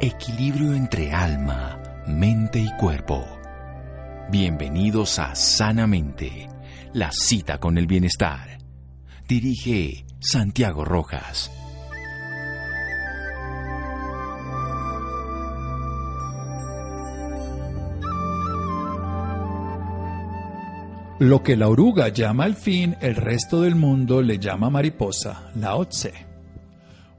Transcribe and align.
Equilibrio 0.00 0.74
entre 0.74 1.12
alma, 1.12 1.80
mente 2.06 2.58
y 2.58 2.68
cuerpo. 2.76 3.24
Bienvenidos 4.28 5.20
a 5.20 5.36
Sanamente, 5.36 6.48
la 6.92 7.12
cita 7.12 7.58
con 7.58 7.78
el 7.78 7.86
bienestar. 7.86 8.58
Dirige 9.28 10.04
Santiago 10.18 10.84
Rojas. 10.84 11.50
Lo 21.20 21.42
que 21.44 21.56
la 21.56 21.68
oruga 21.68 22.08
llama 22.08 22.44
al 22.44 22.56
fin, 22.56 22.96
el 23.00 23.14
resto 23.14 23.62
del 23.62 23.76
mundo 23.76 24.22
le 24.22 24.40
llama 24.40 24.70
mariposa, 24.70 25.52
la 25.54 25.76
Otse. 25.76 26.33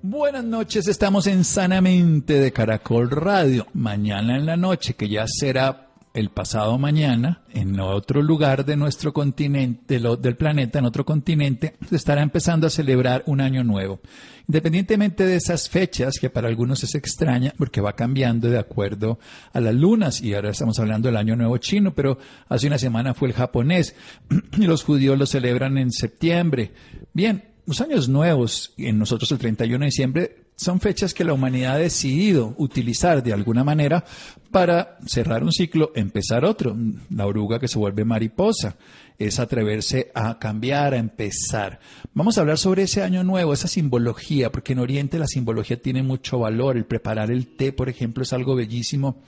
Buenas 0.08 0.46
noches, 0.46 0.88
estamos 0.88 1.26
en 1.26 1.44
Sanamente 1.44 2.40
de 2.40 2.54
Caracol 2.54 3.10
Radio. 3.10 3.66
Mañana 3.74 4.38
en 4.38 4.46
la 4.46 4.56
noche, 4.56 4.94
que 4.94 5.10
ya 5.10 5.26
será 5.28 5.88
el 6.14 6.30
pasado 6.30 6.78
mañana, 6.78 7.42
en 7.52 7.80
otro 7.80 8.22
lugar 8.22 8.66
de 8.66 8.78
nuestro 8.78 9.14
continente, 9.14 10.00
del 10.00 10.36
planeta, 10.36 10.78
en 10.78 10.86
otro 10.86 11.06
continente, 11.06 11.76
se 11.90 11.96
estará 11.96 12.22
empezando 12.22 12.68
a 12.68 12.70
celebrar 12.70 13.24
un 13.26 13.42
año 13.42 13.64
nuevo. 13.64 14.00
Independientemente 14.48 15.26
de 15.26 15.38
esas 15.38 15.70
fechas, 15.70 16.20
que 16.22 16.30
para 16.30 16.50
algunos 16.50 16.84
es 16.84 16.94
extraña, 16.94 17.56
porque 17.58 17.82
va 17.82 17.94
cambiando 17.94 18.48
de 18.48 18.60
acuerdo 18.60 19.18
a 19.54 19.60
las 19.60 19.74
lunas, 19.74 20.22
y 20.22 20.36
ahora 20.36 20.52
estamos 20.52 20.78
hablando 20.78 21.08
del 21.08 21.18
año 21.18 21.36
nuevo 21.36 21.58
chino, 21.58 21.96
pero 21.96 22.20
hace 22.48 22.68
una 22.68 22.78
semana 22.78 23.16
fue 23.16 23.30
el 23.30 23.34
japonés, 23.34 23.96
y 24.56 24.68
los 24.68 24.84
judíos 24.84 25.18
lo 25.18 25.26
celebran 25.26 25.80
en 25.80 25.92
septiembre. 25.92 26.74
Bien, 27.12 27.55
los 27.66 27.82
años 27.82 28.08
nuevos, 28.08 28.74
en 28.78 29.00
nosotros 29.00 29.32
el 29.32 29.40
31 29.40 29.80
de 29.80 29.86
diciembre, 29.86 30.46
son 30.56 30.80
fechas 30.80 31.14
que 31.14 31.24
la 31.24 31.34
humanidad 31.34 31.76
ha 31.76 31.80
decidido 31.80 32.54
utilizar 32.58 33.22
de 33.22 33.34
alguna 33.34 33.64
manera 33.64 34.06
para 34.52 34.98
cerrar 35.06 35.44
un 35.44 35.52
ciclo, 35.52 35.92
empezar 35.96 36.46
otro. 36.46 36.76
La 37.10 37.26
oruga 37.26 37.60
que 37.60 37.68
se 37.68 37.78
vuelve 37.78 38.06
mariposa 38.06 38.78
es 39.18 39.40
atreverse 39.40 40.12
a 40.14 40.40
cambiar, 40.40 40.94
a 40.94 40.98
empezar. 40.98 41.80
Vamos 42.14 42.38
a 42.38 42.42
hablar 42.42 42.58
sobre 42.58 42.84
ese 42.84 43.04
año 43.04 43.24
nuevo, 43.24 43.54
esa 43.54 43.68
simbología, 43.68 44.52
porque 44.52 44.74
en 44.74 44.80
Oriente 44.80 45.20
la 45.20 45.28
simbología 45.28 45.82
tiene 45.82 46.04
mucho 46.04 46.40
valor. 46.40 46.78
El 46.78 46.86
preparar 46.86 47.32
el 47.32 47.48
té, 47.48 47.74
por 47.74 47.90
ejemplo, 47.90 48.24
es 48.24 48.32
algo 48.32 48.56
bellísimo 48.56 49.22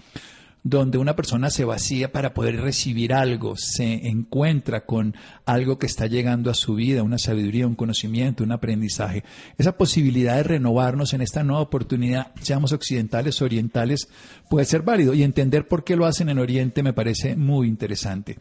donde 0.70 0.98
una 0.98 1.16
persona 1.16 1.50
se 1.50 1.64
vacía 1.64 2.12
para 2.12 2.34
poder 2.34 2.60
recibir 2.60 3.14
algo, 3.14 3.56
se 3.56 4.08
encuentra 4.10 4.86
con 4.86 5.16
algo 5.46 5.80
que 5.80 5.86
está 5.86 6.08
llegando 6.08 6.52
a 6.52 6.56
su 6.56 6.76
vida, 6.76 7.04
una 7.04 7.18
sabiduría, 7.18 7.68
un 7.68 7.76
conocimiento, 7.76 8.44
un 8.44 8.52
aprendizaje. 8.52 9.24
Esa 9.58 9.78
posibilidad 9.78 10.36
de 10.36 10.44
renovarnos 10.44 11.14
en 11.14 11.22
esta 11.22 11.42
nueva 11.44 11.62
oportunidad, 11.62 12.34
seamos 12.42 12.74
occidentales 12.74 13.42
o 13.42 13.46
orientales, 13.46 14.10
puede 14.50 14.66
ser 14.66 14.82
válido 14.82 15.14
y 15.14 15.24
entender 15.24 15.70
por 15.70 15.86
qué 15.86 15.96
lo 15.96 16.06
hacen 16.06 16.28
en 16.28 16.40
Oriente 16.40 16.84
me 16.84 16.92
parece 16.92 17.38
muy 17.38 17.70
interesante. 17.70 18.38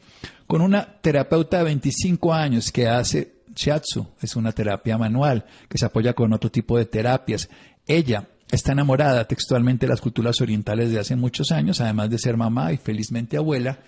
Con 0.49 0.63
una 0.63 0.99
terapeuta 1.01 1.59
de 1.59 1.65
25 1.65 2.35
años 2.35 2.73
que 2.73 2.89
hace 2.89 3.37
shiatsu, 3.55 4.05
es 4.21 4.35
una 4.35 4.51
terapia 4.51 4.99
manual 4.99 5.47
que 5.69 5.79
se 5.79 5.87
apoya 5.87 6.13
con 6.13 6.33
otro 6.33 6.51
tipo 6.51 6.77
de 6.77 6.87
terapias. 6.87 7.49
Ella 7.87 8.29
está 8.51 8.73
enamorada 8.73 9.27
textualmente 9.27 9.87
de 9.87 9.91
las 9.91 10.01
culturas 10.01 10.41
orientales 10.41 10.91
de 10.91 10.99
hace 10.99 11.17
muchos 11.17 11.51
años, 11.51 11.81
además 11.81 12.11
de 12.11 12.19
ser 12.19 12.37
mamá 12.37 12.73
y 12.73 12.77
felizmente 12.77 13.37
abuela, 13.37 13.79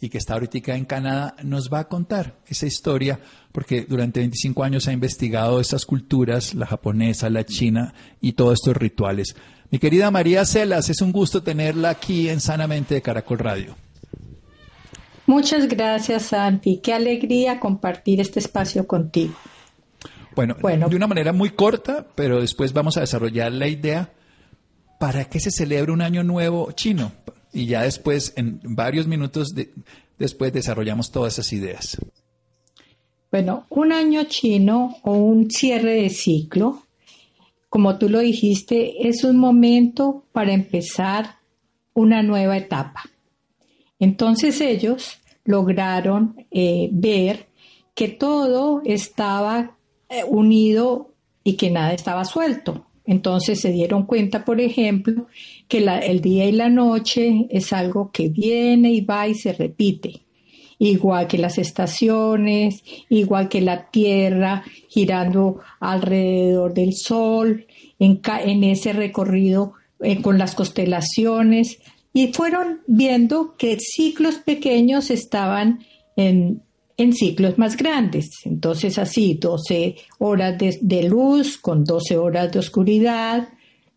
y 0.00 0.08
que 0.08 0.18
está 0.18 0.34
ahorita 0.34 0.76
en 0.76 0.84
Canadá, 0.84 1.34
nos 1.42 1.72
va 1.72 1.80
a 1.80 1.88
contar 1.88 2.36
esa 2.46 2.66
historia, 2.66 3.18
porque 3.50 3.82
durante 3.82 4.20
25 4.20 4.62
años 4.62 4.86
ha 4.86 4.92
investigado 4.92 5.60
estas 5.60 5.84
culturas, 5.84 6.54
la 6.54 6.66
japonesa, 6.66 7.30
la 7.30 7.44
china 7.44 7.94
y 8.20 8.32
todos 8.32 8.54
estos 8.54 8.76
rituales. 8.76 9.34
Mi 9.70 9.78
querida 9.78 10.10
María 10.10 10.44
Celas, 10.44 10.88
es 10.88 11.00
un 11.00 11.10
gusto 11.12 11.42
tenerla 11.42 11.90
aquí 11.90 12.28
en 12.28 12.40
Sanamente 12.40 12.94
de 12.94 13.02
Caracol 13.02 13.38
Radio. 13.38 13.76
Muchas 15.26 15.68
gracias, 15.68 16.22
Santi. 16.22 16.80
Qué 16.82 16.94
alegría 16.94 17.60
compartir 17.60 18.20
este 18.20 18.38
espacio 18.38 18.86
contigo. 18.86 19.34
Bueno, 20.34 20.88
de 20.88 20.96
una 20.96 21.08
manera 21.08 21.32
muy 21.32 21.50
corta, 21.50 22.06
pero 22.14 22.40
después 22.40 22.72
vamos 22.72 22.96
a 22.96 23.00
desarrollar 23.00 23.52
la 23.52 23.66
idea 23.66 24.12
para 24.98 25.24
qué 25.24 25.40
se 25.40 25.50
celebra 25.50 25.92
un 25.92 26.02
año 26.02 26.22
nuevo 26.22 26.70
chino. 26.72 27.12
Y 27.52 27.66
ya 27.66 27.82
después, 27.82 28.32
en 28.36 28.60
varios 28.62 29.06
minutos 29.06 29.54
después, 30.18 30.52
desarrollamos 30.52 31.10
todas 31.10 31.34
esas 31.34 31.52
ideas. 31.52 31.98
Bueno, 33.30 33.66
un 33.70 33.92
año 33.92 34.24
chino 34.24 34.96
o 35.02 35.12
un 35.12 35.50
cierre 35.50 36.02
de 36.02 36.10
ciclo, 36.10 36.82
como 37.68 37.98
tú 37.98 38.08
lo 38.08 38.20
dijiste, 38.20 39.08
es 39.08 39.24
un 39.24 39.36
momento 39.36 40.24
para 40.32 40.52
empezar 40.52 41.36
una 41.92 42.22
nueva 42.22 42.56
etapa. 42.56 43.04
Entonces 43.98 44.60
ellos 44.60 45.18
lograron 45.44 46.46
eh, 46.50 46.88
ver 46.92 47.48
que 47.94 48.08
todo 48.08 48.80
estaba 48.84 49.76
eh, 50.08 50.24
unido 50.24 51.12
y 51.42 51.56
que 51.56 51.70
nada 51.70 51.92
estaba 51.92 52.24
suelto. 52.24 52.87
Entonces 53.08 53.58
se 53.58 53.72
dieron 53.72 54.04
cuenta, 54.04 54.44
por 54.44 54.60
ejemplo, 54.60 55.28
que 55.66 55.78
el 55.78 56.20
día 56.20 56.44
y 56.44 56.52
la 56.52 56.68
noche 56.68 57.46
es 57.48 57.72
algo 57.72 58.10
que 58.12 58.28
viene 58.28 58.92
y 58.92 59.00
va 59.00 59.26
y 59.26 59.34
se 59.34 59.54
repite, 59.54 60.26
igual 60.78 61.26
que 61.26 61.38
las 61.38 61.56
estaciones, 61.56 62.84
igual 63.08 63.48
que 63.48 63.62
la 63.62 63.90
Tierra 63.90 64.62
girando 64.90 65.58
alrededor 65.80 66.74
del 66.74 66.92
Sol, 66.92 67.66
en, 67.98 68.64
ese 68.64 68.92
recorrido 68.92 69.72
eh, 70.00 70.20
con 70.20 70.36
las 70.36 70.54
constelaciones, 70.54 71.78
y 72.12 72.34
fueron 72.34 72.82
viendo 72.86 73.56
que 73.56 73.78
ciclos 73.80 74.34
pequeños 74.34 75.10
estaban 75.10 75.78
en, 76.14 76.60
en 76.98 77.12
ciclos 77.14 77.56
más 77.58 77.76
grandes. 77.76 78.30
Entonces 78.44 78.98
así, 78.98 79.38
12 79.40 79.96
horas 80.18 80.58
de, 80.58 81.02
luz 81.04 81.56
con 81.56 81.84
12 81.84 82.18
horas 82.18 82.52
de 82.52 82.58
oscuridad, 82.58 83.48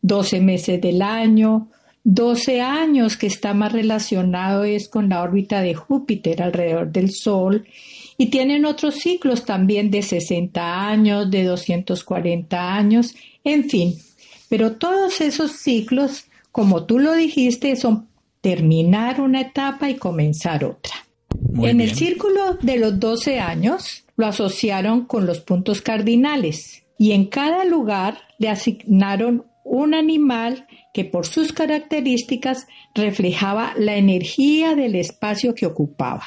12 0.04 0.40
meses 0.40 0.80
del 0.80 1.02
año, 1.02 1.68
12 2.04 2.62
años 2.62 3.18
que 3.18 3.28
está 3.28 3.54
más 3.54 3.74
relacionado 3.74 4.64
es 4.64 4.88
con 4.88 5.10
la 5.10 5.22
órbita 5.22 5.62
de 5.62 5.74
Júpiter 5.74 6.42
alrededor 6.42 6.92
del 6.92 7.12
Sol 7.12 7.66
y 8.18 8.28
tienen 8.28 8.66
otros 8.66 8.96
ciclos 8.96 9.46
también 9.46 9.90
de 9.90 10.04
60 10.04 10.88
años, 10.88 11.30
de 11.30 11.44
240 11.44 12.76
años, 12.76 13.16
en 13.44 13.68
fin. 13.68 13.96
Pero 14.48 14.74
todos 14.74 15.22
esos 15.22 15.54
ciclos, 15.54 16.26
como 16.52 16.86
tú 16.86 17.00
lo 17.00 17.16
dijiste, 17.16 17.76
son 17.76 18.08
terminar 18.42 19.22
una 19.22 19.42
etapa 19.42 19.90
y 19.90 19.96
comenzar 19.96 20.66
otra 20.66 20.94
en 21.60 21.82
el 21.82 21.96
círculo 21.96 22.58
de 22.62 22.78
los 22.78 23.00
12 23.00 23.40
años 23.40 24.06
lo 24.16 24.28
asociaron 24.28 25.06
con 25.06 25.26
los 25.26 25.42
puntos 25.42 25.82
cardinales 25.82 26.84
y 26.98 27.12
en 27.12 27.26
cada 27.26 27.66
lugar 27.66 28.20
le 28.38 28.50
asignaron 28.50 29.46
un 29.64 29.94
animal 29.94 30.68
que 30.94 31.06
por 31.06 31.26
sus 31.26 31.54
características 31.54 32.68
reflejaba 32.94 33.74
la 33.78 33.96
energía 33.96 34.76
del 34.76 34.96
espacio 34.96 35.56
que 35.56 35.66
ocupaba. 35.66 36.24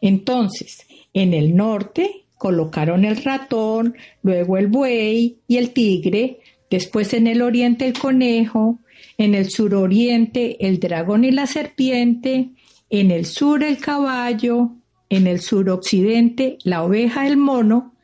Entonces, 0.00 0.78
en 1.12 1.34
el 1.34 1.54
norte 1.54 2.26
colocaron 2.36 3.04
el 3.04 3.22
ratón, 3.22 3.96
luego 4.22 4.56
el 4.56 4.66
buey 4.66 5.38
y 5.46 5.56
el 5.58 5.70
tigre, 5.70 6.40
después 6.70 7.12
en 7.12 7.26
el 7.26 7.42
oriente 7.42 7.86
el 7.86 7.92
conejo, 7.92 8.80
en 9.18 9.34
el 9.34 9.50
suroriente 9.50 10.66
el 10.66 10.80
dragón 10.80 11.24
y 11.24 11.30
la 11.30 11.46
serpiente, 11.46 12.50
en 12.92 13.10
el 13.10 13.24
sur 13.24 13.64
el 13.64 13.78
caballo, 13.78 14.76
en 15.08 15.26
el 15.26 15.40
suroccidente 15.40 16.58
la 16.62 16.84
oveja, 16.84 17.26
el 17.26 17.38
mono, 17.38 17.94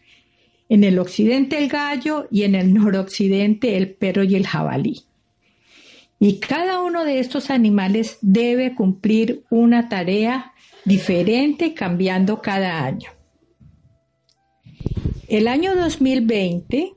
en 0.70 0.82
el 0.82 0.98
occidente 0.98 1.58
el 1.58 1.68
gallo 1.68 2.26
y 2.30 2.44
en 2.44 2.54
el 2.54 2.72
noroccidente 2.72 3.76
el 3.76 3.90
perro 3.90 4.24
y 4.24 4.34
el 4.34 4.46
jabalí. 4.46 5.02
Y 6.18 6.40
cada 6.40 6.80
uno 6.80 7.04
de 7.04 7.20
estos 7.20 7.50
animales 7.50 8.16
debe 8.22 8.74
cumplir 8.74 9.44
una 9.50 9.90
tarea 9.90 10.54
diferente 10.86 11.74
cambiando 11.74 12.40
cada 12.40 12.82
año. 12.82 13.10
El 15.28 15.48
año 15.48 15.76
2020 15.76 16.94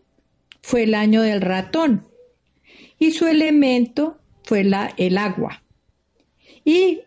fue 0.62 0.84
el 0.84 0.96
año 0.96 1.24
del 1.24 1.42
ratón 1.42 2.08
y 2.98 3.12
su 3.12 3.28
elemento 3.28 4.18
fue 4.44 4.64
la, 4.64 4.94
el 4.96 5.18
agua. 5.18 5.62
Y 6.64 7.02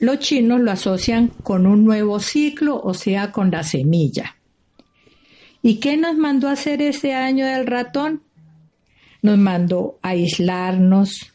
los 0.00 0.18
chinos 0.18 0.60
lo 0.60 0.70
asocian 0.70 1.28
con 1.42 1.66
un 1.66 1.84
nuevo 1.84 2.20
ciclo, 2.20 2.80
o 2.80 2.94
sea, 2.94 3.32
con 3.32 3.50
la 3.50 3.62
semilla. 3.62 4.36
¿Y 5.62 5.80
qué 5.80 5.96
nos 5.96 6.16
mandó 6.16 6.48
a 6.48 6.52
hacer 6.52 6.82
ese 6.82 7.14
año 7.14 7.46
del 7.46 7.66
ratón? 7.66 8.22
Nos 9.22 9.38
mandó 9.38 9.98
aislarnos, 10.02 11.32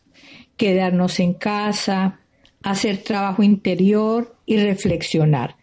quedarnos 0.56 1.20
en 1.20 1.34
casa, 1.34 2.20
hacer 2.62 3.00
trabajo 3.00 3.42
interior 3.42 4.36
y 4.46 4.58
reflexionar. 4.58 5.56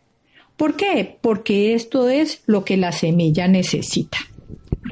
¿Por 0.56 0.75
qué? 0.75 1.19
Porque 1.20 1.75
esto 1.75 2.09
es 2.09 2.43
lo 2.47 2.64
que 2.64 2.76
la 2.76 2.93
semilla 2.93 3.47
necesita. 3.47 4.19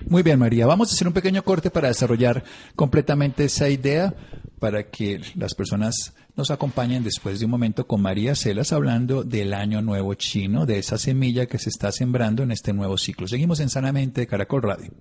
Muy 0.09 0.23
bien, 0.23 0.39
María. 0.39 0.67
Vamos 0.67 0.91
a 0.91 0.95
hacer 0.95 1.09
un 1.09 1.15
pequeño 1.15 1.43
corte 1.43 1.71
para 1.71 1.89
desarrollar 1.89 2.45
completamente 2.77 3.45
esa 3.45 3.69
idea 3.69 4.15
para 4.61 4.91
que 4.91 5.21
las 5.35 5.55
personas 5.55 6.15
nos 6.37 6.51
acompañen 6.51 7.05
después 7.05 7.39
de 7.39 7.45
un 7.45 7.51
momento 7.51 7.87
con 7.87 8.03
María 8.03 8.35
Celas 8.35 8.73
hablando 8.73 9.23
del 9.23 9.55
año 9.55 9.83
nuevo 9.83 10.15
chino, 10.15 10.67
de 10.67 10.79
esa 10.79 10.99
semilla 10.99 11.47
que 11.47 11.59
se 11.59 11.69
está 11.69 11.93
sembrando 11.93 12.43
en 12.43 12.51
este 12.51 12.73
nuevo 12.73 12.99
ciclo. 12.99 13.29
Seguimos 13.29 13.61
en 13.61 13.69
Sanamente 13.69 14.27
Caracol 14.27 14.63
Radio. 14.63 14.93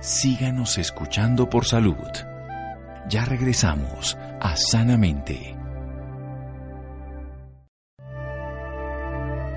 Síganos 0.00 0.78
escuchando 0.78 1.48
por 1.48 1.64
salud. 1.64 1.96
Ya 3.08 3.24
regresamos 3.24 4.16
a 4.40 4.56
Sanamente. 4.56 5.56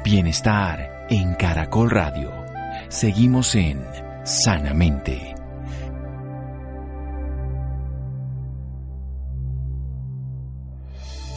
Bienestar 0.04 1.08
en 1.10 1.36
Caracol 1.36 1.90
Radio. 1.90 2.32
Seguimos 2.88 3.54
en 3.56 3.84
Sanamente. 4.24 5.39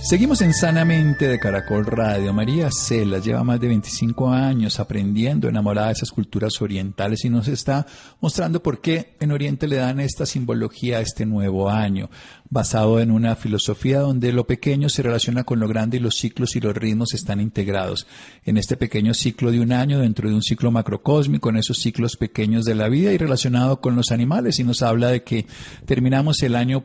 Seguimos 0.04 0.40
en 0.42 0.52
Sanamente 0.52 1.28
de 1.28 1.38
Caracol 1.38 1.86
Radio. 1.86 2.32
María 2.32 2.70
Celas 2.72 3.24
lleva 3.24 3.44
más 3.44 3.60
de 3.60 3.68
25 3.68 4.30
años 4.30 4.80
aprendiendo, 4.80 5.48
enamorada 5.48 5.86
de 5.86 5.92
esas 5.92 6.10
culturas 6.10 6.60
orientales 6.60 7.24
y 7.24 7.30
nos 7.30 7.46
está 7.46 7.86
mostrando 8.20 8.60
por 8.64 8.80
qué 8.80 9.14
en 9.20 9.30
Oriente 9.30 9.68
le 9.68 9.76
dan 9.76 10.00
esta 10.00 10.26
simbología 10.26 10.98
a 10.98 11.00
este 11.02 11.24
nuevo 11.24 11.70
año, 11.70 12.10
basado 12.50 12.98
en 12.98 13.12
una 13.12 13.36
filosofía 13.36 14.00
donde 14.00 14.32
lo 14.32 14.44
pequeño 14.44 14.88
se 14.88 15.04
relaciona 15.04 15.44
con 15.44 15.60
lo 15.60 15.68
grande 15.68 15.98
y 15.98 16.00
los 16.00 16.16
ciclos 16.16 16.56
y 16.56 16.60
los 16.60 16.76
ritmos 16.76 17.14
están 17.14 17.40
integrados 17.40 18.08
en 18.44 18.56
este 18.56 18.76
pequeño 18.76 19.14
ciclo 19.14 19.52
de 19.52 19.60
un 19.60 19.70
año 19.70 20.00
dentro 20.00 20.28
de 20.28 20.34
un 20.34 20.42
ciclo 20.42 20.72
macrocósmico, 20.72 21.48
en 21.48 21.58
esos 21.58 21.78
ciclos 21.78 22.16
pequeños 22.16 22.64
de 22.64 22.74
la 22.74 22.88
vida 22.88 23.12
y 23.12 23.18
relacionado 23.18 23.80
con 23.80 23.94
los 23.94 24.10
animales 24.10 24.58
y 24.58 24.64
nos 24.64 24.82
habla 24.82 25.10
de 25.10 25.22
que 25.22 25.46
terminamos 25.86 26.42
el 26.42 26.56
año 26.56 26.82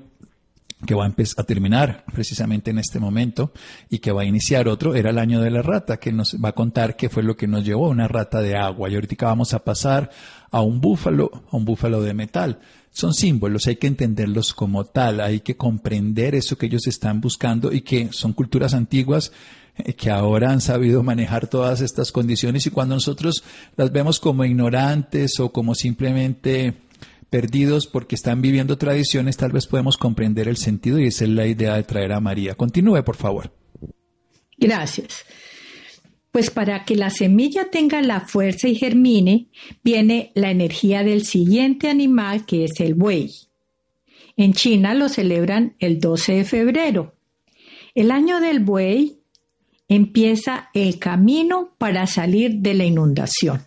que 0.85 0.93
va 0.93 1.05
a, 1.05 1.09
a 1.09 1.43
terminar 1.43 2.03
precisamente 2.13 2.69
en 2.71 2.77
este 2.77 2.99
momento 2.99 3.51
y 3.89 3.99
que 3.99 4.11
va 4.11 4.21
a 4.21 4.25
iniciar 4.25 4.67
otro, 4.67 4.95
era 4.95 5.09
el 5.09 5.17
año 5.17 5.41
de 5.41 5.49
la 5.49 5.61
rata, 5.61 5.97
que 5.97 6.11
nos 6.11 6.35
va 6.43 6.49
a 6.49 6.55
contar 6.55 6.95
qué 6.95 7.09
fue 7.09 7.23
lo 7.23 7.35
que 7.35 7.47
nos 7.47 7.65
llevó 7.65 7.89
una 7.89 8.07
rata 8.07 8.41
de 8.41 8.55
agua. 8.55 8.89
Y 8.89 8.95
ahorita 8.95 9.25
vamos 9.25 9.53
a 9.53 9.63
pasar 9.63 10.11
a 10.51 10.61
un 10.61 10.79
búfalo, 10.79 11.31
a 11.51 11.57
un 11.57 11.65
búfalo 11.65 12.01
de 12.01 12.13
metal. 12.13 12.59
Son 12.91 13.13
símbolos, 13.13 13.67
hay 13.67 13.75
que 13.75 13.87
entenderlos 13.87 14.53
como 14.53 14.85
tal, 14.85 15.19
hay 15.19 15.41
que 15.41 15.55
comprender 15.55 16.35
eso 16.35 16.57
que 16.57 16.67
ellos 16.67 16.87
están 16.87 17.21
buscando 17.21 17.71
y 17.71 17.81
que 17.81 18.09
son 18.11 18.33
culturas 18.33 18.73
antiguas 18.73 19.31
eh, 19.77 19.93
que 19.93 20.09
ahora 20.09 20.51
han 20.51 20.61
sabido 20.61 21.03
manejar 21.03 21.47
todas 21.47 21.81
estas 21.81 22.11
condiciones 22.11 22.65
y 22.65 22.71
cuando 22.71 22.95
nosotros 22.95 23.43
las 23.75 23.91
vemos 23.91 24.19
como 24.19 24.45
ignorantes 24.45 25.39
o 25.39 25.51
como 25.51 25.75
simplemente 25.75 26.86
perdidos 27.29 27.87
porque 27.87 28.15
están 28.15 28.41
viviendo 28.41 28.77
tradiciones, 28.77 29.37
tal 29.37 29.51
vez 29.51 29.67
podemos 29.67 29.97
comprender 29.97 30.47
el 30.47 30.57
sentido 30.57 30.99
y 30.99 31.07
esa 31.07 31.25
es 31.25 31.31
la 31.31 31.47
idea 31.47 31.75
de 31.75 31.83
traer 31.83 32.13
a 32.13 32.19
María. 32.19 32.55
Continúe, 32.55 33.03
por 33.03 33.15
favor. 33.15 33.53
Gracias. 34.57 35.25
Pues 36.31 36.49
para 36.51 36.85
que 36.85 36.95
la 36.95 37.09
semilla 37.09 37.69
tenga 37.69 38.01
la 38.01 38.21
fuerza 38.21 38.67
y 38.67 38.75
germine, 38.75 39.47
viene 39.83 40.31
la 40.35 40.51
energía 40.51 41.03
del 41.03 41.25
siguiente 41.25 41.89
animal 41.89 42.45
que 42.45 42.65
es 42.65 42.79
el 42.79 42.93
buey. 42.93 43.31
En 44.35 44.53
China 44.53 44.93
lo 44.93 45.09
celebran 45.09 45.75
el 45.79 45.99
12 45.99 46.33
de 46.33 46.43
febrero. 46.43 47.15
El 47.95 48.11
año 48.11 48.39
del 48.39 48.59
buey 48.59 49.17
empieza 49.87 50.69
el 50.73 50.99
camino 50.99 51.73
para 51.79 52.05
salir 52.05 52.57
de 52.57 52.75
la 52.75 52.85
inundación. 52.85 53.63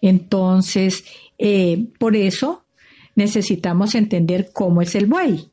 Entonces, 0.00 1.04
eh, 1.38 1.88
por 1.98 2.16
eso 2.16 2.65
necesitamos 3.16 3.94
entender 3.96 4.50
cómo 4.52 4.82
es 4.82 4.94
el 4.94 5.06
buey. 5.06 5.50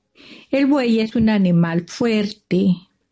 El 0.51 0.67
buey 0.67 0.99
es 0.99 1.15
un 1.15 1.29
animal 1.29 1.85
fuerte, 1.87 2.67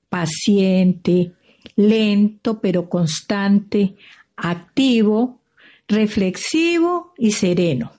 paciente, 0.09 1.33
lento 1.75 2.62
pero 2.62 2.89
constante, 2.89 3.95
activo, 4.36 5.39
reflexivo 5.88 7.13
y 7.18 7.31
sereno. 7.31 7.94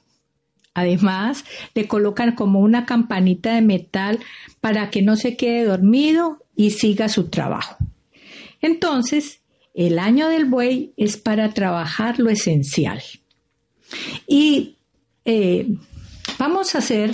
Además, 0.75 1.44
le 1.75 1.87
colocan 1.87 2.34
como 2.34 2.60
una 2.60 2.87
campanita 2.87 3.54
de 3.54 3.60
metal 3.60 4.20
para 4.60 4.90
que 4.90 5.02
no 5.02 5.16
se 5.16 5.37
quede 5.37 5.64
dormido 5.64 6.44
y 6.56 6.70
siga 6.70 7.08
su 7.08 7.28
trabajo. 7.28 7.76
Entonces, 8.62 9.40
el 9.75 9.99
año 9.99 10.28
del 10.28 10.46
buey 10.46 10.93
es 10.96 11.16
para 11.16 11.52
trabajar 11.52 12.19
lo 12.19 12.31
esencial. 12.31 13.02
Y 14.26 14.76
eh, 15.25 15.76
Vamos 16.44 16.75
a 16.75 16.79
hacer 16.79 17.12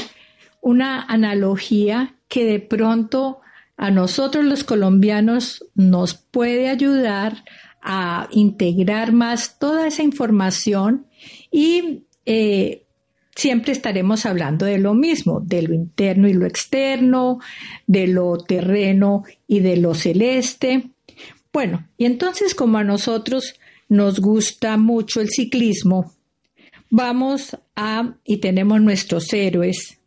una 0.63 1.03
analogía 1.03 2.15
que 2.29 2.47
de 2.47 2.61
pronto 2.61 3.41
a 3.77 3.91
nosotros 3.91 4.43
los 4.43 4.65
colombianos 4.65 5.67
nos 5.75 6.15
puede 6.15 6.71
ayudar 6.71 7.45
a 7.83 8.29
integrar 8.31 9.13
más 9.13 9.59
toda 9.59 9.87
esa 9.87 10.03
información 10.03 11.09
y 11.51 12.05
eh, 12.25 12.87
siempre 13.37 13.73
estaremos 13.73 14.25
hablando 14.25 14.65
de 14.65 14.79
lo 14.79 14.95
mismo, 14.95 15.41
de 15.41 15.61
lo 15.61 15.75
interno 15.75 16.27
y 16.27 16.33
lo 16.33 16.47
externo, 16.47 17.39
de 17.87 18.07
lo 18.07 18.39
terreno 18.39 19.25
y 19.47 19.61
de 19.61 19.77
lo 19.77 19.93
celeste. 19.93 20.89
Bueno, 21.53 21.87
y 21.99 22.07
entonces 22.07 22.55
como 22.55 22.79
a 22.79 22.85
nosotros 22.85 23.57
nos 23.91 24.21
gusta 24.21 24.79
mucho 24.79 25.21
el 25.21 25.29
ciclismo, 25.29 26.15
vamos 26.91 27.57
a, 27.77 28.15
y 28.25 28.39
tenemos 28.39 28.81
nuestros 28.81 29.33
héroes, 29.33 30.01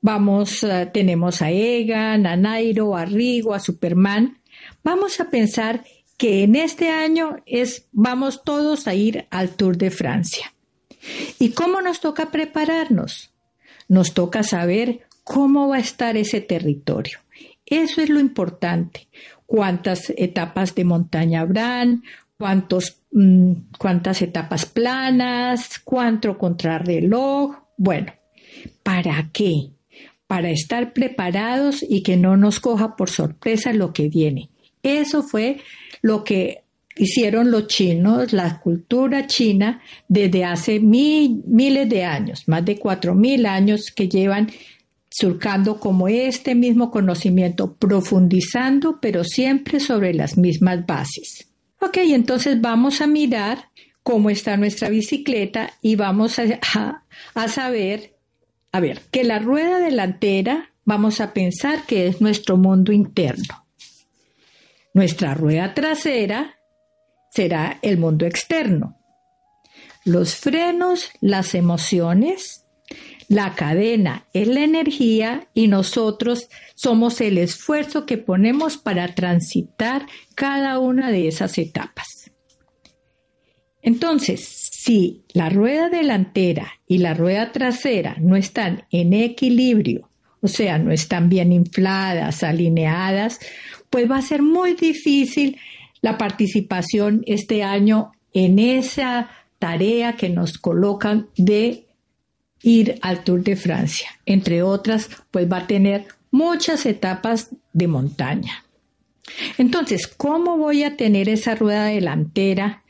vamos, 0.00 0.62
eh, 0.62 0.90
tenemos 0.92 1.42
a 1.42 1.50
Egan, 1.50 2.26
a 2.26 2.36
Nairo, 2.36 2.96
a 2.96 3.04
Rigo, 3.04 3.54
a 3.54 3.60
Superman, 3.60 4.38
vamos 4.82 5.20
a 5.20 5.30
pensar 5.30 5.84
que 6.16 6.42
en 6.44 6.56
este 6.56 6.90
año 6.90 7.36
es, 7.46 7.88
vamos 7.92 8.44
todos 8.44 8.86
a 8.86 8.94
ir 8.94 9.26
al 9.30 9.50
Tour 9.56 9.76
de 9.76 9.90
Francia. 9.90 10.54
¿Y 11.38 11.50
cómo 11.50 11.80
nos 11.80 12.00
toca 12.00 12.30
prepararnos? 12.30 13.32
Nos 13.88 14.14
toca 14.14 14.42
saber 14.42 15.06
cómo 15.22 15.68
va 15.68 15.76
a 15.76 15.80
estar 15.80 16.16
ese 16.16 16.40
territorio. 16.40 17.18
Eso 17.66 18.00
es 18.00 18.10
lo 18.10 18.20
importante. 18.20 19.08
¿Cuántas 19.46 20.10
etapas 20.16 20.74
de 20.74 20.84
montaña 20.84 21.40
habrán? 21.40 22.02
Cuántos, 22.38 23.02
mm, 23.12 23.52
cuántas 23.78 24.22
etapas 24.22 24.66
planas, 24.66 25.78
cuánto 25.82 26.36
contrarreloj. 26.38 27.56
Bueno, 27.76 28.12
¿para 28.82 29.30
qué? 29.32 29.70
Para 30.26 30.50
estar 30.50 30.92
preparados 30.92 31.84
y 31.86 32.02
que 32.02 32.16
no 32.16 32.36
nos 32.36 32.60
coja 32.60 32.96
por 32.96 33.10
sorpresa 33.10 33.72
lo 33.72 33.92
que 33.92 34.08
viene. 34.08 34.50
Eso 34.82 35.22
fue 35.22 35.58
lo 36.02 36.24
que 36.24 36.64
hicieron 36.96 37.50
los 37.50 37.66
chinos, 37.66 38.32
la 38.32 38.60
cultura 38.60 39.26
china, 39.26 39.80
desde 40.08 40.44
hace 40.44 40.80
miles 40.80 41.88
de 41.88 42.04
años, 42.04 42.44
más 42.46 42.64
de 42.64 42.78
cuatro 42.78 43.14
mil 43.14 43.46
años 43.46 43.90
que 43.90 44.08
llevan 44.08 44.50
surcando 45.10 45.78
como 45.78 46.08
este 46.08 46.54
mismo 46.54 46.90
conocimiento, 46.90 47.74
profundizando, 47.74 48.98
pero 49.00 49.22
siempre 49.24 49.78
sobre 49.80 50.12
las 50.12 50.36
mismas 50.36 50.84
bases. 50.86 51.53
Ok, 51.86 51.98
entonces 51.98 52.62
vamos 52.62 53.02
a 53.02 53.06
mirar 53.06 53.68
cómo 54.02 54.30
está 54.30 54.56
nuestra 54.56 54.88
bicicleta 54.88 55.74
y 55.82 55.96
vamos 55.96 56.38
a, 56.38 57.48
saber, 57.48 58.16
a 58.72 58.80
ver, 58.80 59.02
que 59.10 59.22
la 59.22 59.38
rueda 59.38 59.80
delantera 59.80 60.70
vamos 60.86 61.20
a 61.20 61.34
pensar 61.34 61.84
que 61.84 62.06
es 62.06 62.22
nuestro 62.22 62.56
mundo 62.56 62.90
interno. 62.90 63.66
Nuestra 64.94 65.34
rueda 65.34 65.74
trasera 65.74 66.56
será 67.30 67.78
el 67.82 67.98
mundo 67.98 68.24
externo. 68.24 68.98
Los 70.06 70.36
frenos, 70.36 71.10
las 71.20 71.54
emociones, 71.54 72.63
la 73.28 73.54
cadena 73.54 74.26
es 74.32 74.48
la 74.48 74.64
energía 74.64 75.48
y 75.54 75.68
nosotros 75.68 76.48
somos 76.74 77.20
el 77.20 77.38
esfuerzo 77.38 78.06
que 78.06 78.18
ponemos 78.18 78.76
para 78.76 79.14
transitar 79.14 80.06
cada 80.34 80.78
una 80.78 81.10
de 81.10 81.28
esas 81.28 81.58
etapas. 81.58 82.30
Entonces, 83.82 84.64
si 84.72 85.24
la 85.32 85.50
rueda 85.50 85.88
delantera 85.88 86.72
y 86.86 86.98
la 86.98 87.14
rueda 87.14 87.52
trasera 87.52 88.16
no 88.20 88.36
están 88.36 88.84
en 88.90 89.12
equilibrio, 89.12 90.10
o 90.40 90.48
sea, 90.48 90.78
no 90.78 90.90
están 90.90 91.28
bien 91.28 91.52
infladas, 91.52 92.42
alineadas, 92.42 93.40
pues 93.90 94.10
va 94.10 94.18
a 94.18 94.22
ser 94.22 94.42
muy 94.42 94.74
difícil 94.74 95.58
la 96.00 96.18
participación 96.18 97.22
este 97.26 97.62
año 97.62 98.12
en 98.32 98.58
esa 98.58 99.30
tarea 99.58 100.16
que 100.16 100.28
nos 100.28 100.58
colocan 100.58 101.28
de 101.36 101.83
ir 102.64 102.98
al 103.02 103.22
Tour 103.22 103.44
de 103.44 103.56
Francia. 103.56 104.08
Entre 104.26 104.62
otras, 104.62 105.08
pues 105.30 105.50
va 105.50 105.58
a 105.58 105.66
tener 105.66 106.06
muchas 106.30 106.86
etapas 106.86 107.50
de 107.72 107.86
montaña. 107.86 108.64
Entonces, 109.58 110.06
¿cómo 110.06 110.56
voy 110.56 110.82
a 110.82 110.96
tener 110.96 111.28
esa 111.28 111.54
rueda 111.54 111.86
delantera 111.86 112.82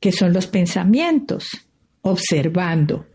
que 0.00 0.12
son 0.12 0.32
los 0.32 0.46
pensamientos? 0.46 1.48
Observando. 2.02 3.06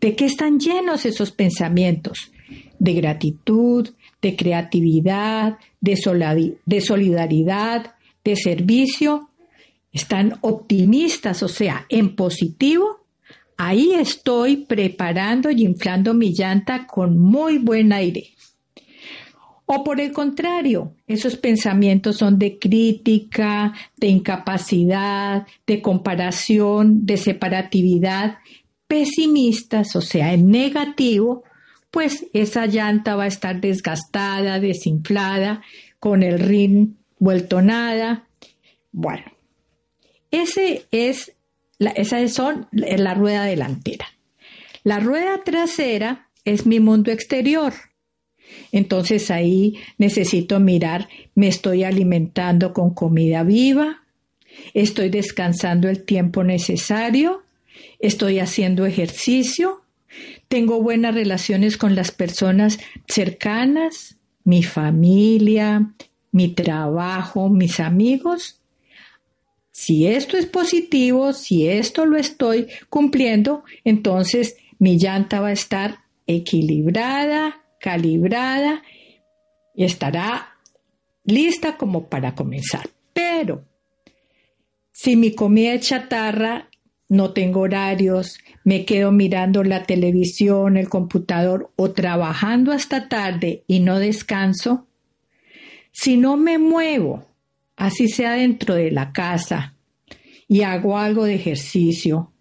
¿De 0.00 0.16
qué 0.16 0.26
están 0.26 0.58
llenos 0.58 1.06
esos 1.06 1.30
pensamientos? 1.30 2.32
De 2.78 2.94
gratitud, 2.94 3.88
de 4.20 4.36
creatividad, 4.36 5.58
de, 5.80 5.96
solidaridad, 6.80 7.94
de 8.24 8.36
servicio, 8.36 9.30
están 9.92 10.38
optimistas, 10.40 11.42
o 11.42 11.48
sea, 11.48 11.86
en 11.88 12.16
positivo, 12.16 13.01
ahí 13.64 13.92
estoy 13.94 14.56
preparando 14.56 15.50
y 15.50 15.62
inflando 15.62 16.14
mi 16.14 16.34
llanta 16.34 16.86
con 16.86 17.16
muy 17.16 17.58
buen 17.58 17.92
aire. 17.92 18.34
O 19.66 19.84
por 19.84 20.00
el 20.00 20.12
contrario, 20.12 20.96
esos 21.06 21.36
pensamientos 21.36 22.16
son 22.16 22.38
de 22.38 22.58
crítica, 22.58 23.72
de 23.96 24.08
incapacidad, 24.08 25.46
de 25.64 25.80
comparación, 25.80 27.06
de 27.06 27.16
separatividad, 27.16 28.38
pesimistas, 28.88 29.94
o 29.94 30.00
sea, 30.00 30.34
en 30.34 30.48
negativo, 30.50 31.44
pues 31.92 32.26
esa 32.32 32.66
llanta 32.66 33.14
va 33.14 33.24
a 33.24 33.28
estar 33.28 33.60
desgastada, 33.60 34.58
desinflada, 34.58 35.62
con 36.00 36.24
el 36.24 36.40
rin 36.40 36.98
vuelto 37.20 37.62
nada. 37.62 38.26
Bueno, 38.90 39.24
ese 40.32 40.84
es 40.90 41.32
la, 41.78 41.90
esa 41.90 42.26
son 42.28 42.68
la 42.72 43.14
rueda 43.14 43.44
delantera. 43.44 44.06
La 44.84 45.00
rueda 45.00 45.42
trasera 45.44 46.28
es 46.44 46.66
mi 46.66 46.80
mundo 46.80 47.10
exterior. 47.10 47.72
Entonces 48.70 49.30
ahí 49.30 49.78
necesito 49.98 50.60
mirar, 50.60 51.08
me 51.34 51.48
estoy 51.48 51.84
alimentando 51.84 52.72
con 52.72 52.94
comida 52.94 53.44
viva, 53.44 54.02
estoy 54.74 55.08
descansando 55.08 55.88
el 55.88 56.04
tiempo 56.04 56.44
necesario, 56.44 57.42
estoy 57.98 58.38
haciendo 58.40 58.84
ejercicio, 58.84 59.82
tengo 60.48 60.82
buenas 60.82 61.14
relaciones 61.14 61.76
con 61.76 61.94
las 61.94 62.10
personas 62.10 62.78
cercanas, 63.06 64.16
mi 64.44 64.62
familia, 64.62 65.94
mi 66.30 66.48
trabajo, 66.48 67.48
mis 67.48 67.80
amigos. 67.80 68.61
Si 69.72 70.06
esto 70.06 70.36
es 70.36 70.46
positivo, 70.46 71.32
si 71.32 71.66
esto 71.66 72.04
lo 72.04 72.16
estoy 72.16 72.68
cumpliendo, 72.90 73.64
entonces 73.84 74.56
mi 74.78 74.98
llanta 74.98 75.40
va 75.40 75.48
a 75.48 75.52
estar 75.52 76.00
equilibrada, 76.26 77.62
calibrada 77.80 78.82
y 79.74 79.84
estará 79.84 80.58
lista 81.24 81.78
como 81.78 82.08
para 82.08 82.34
comenzar. 82.34 82.88
Pero 83.14 83.64
si 84.92 85.16
mi 85.16 85.34
comida 85.34 85.72
es 85.72 85.88
chatarra, 85.88 86.68
no 87.08 87.32
tengo 87.32 87.60
horarios, 87.60 88.38
me 88.64 88.84
quedo 88.84 89.10
mirando 89.10 89.64
la 89.64 89.84
televisión, 89.84 90.76
el 90.76 90.88
computador 90.88 91.72
o 91.76 91.92
trabajando 91.92 92.72
hasta 92.72 93.08
tarde 93.08 93.64
y 93.66 93.80
no 93.80 93.98
descanso, 93.98 94.86
si 95.92 96.16
no 96.16 96.36
me 96.36 96.58
muevo, 96.58 97.31
así 97.76 98.08
sea 98.08 98.32
dentro 98.32 98.74
de 98.74 98.90
la 98.90 99.12
casa, 99.12 99.76
y 100.48 100.62
hago 100.62 100.98
algo 100.98 101.24
de 101.24 101.34
ejercicio, 101.34 102.32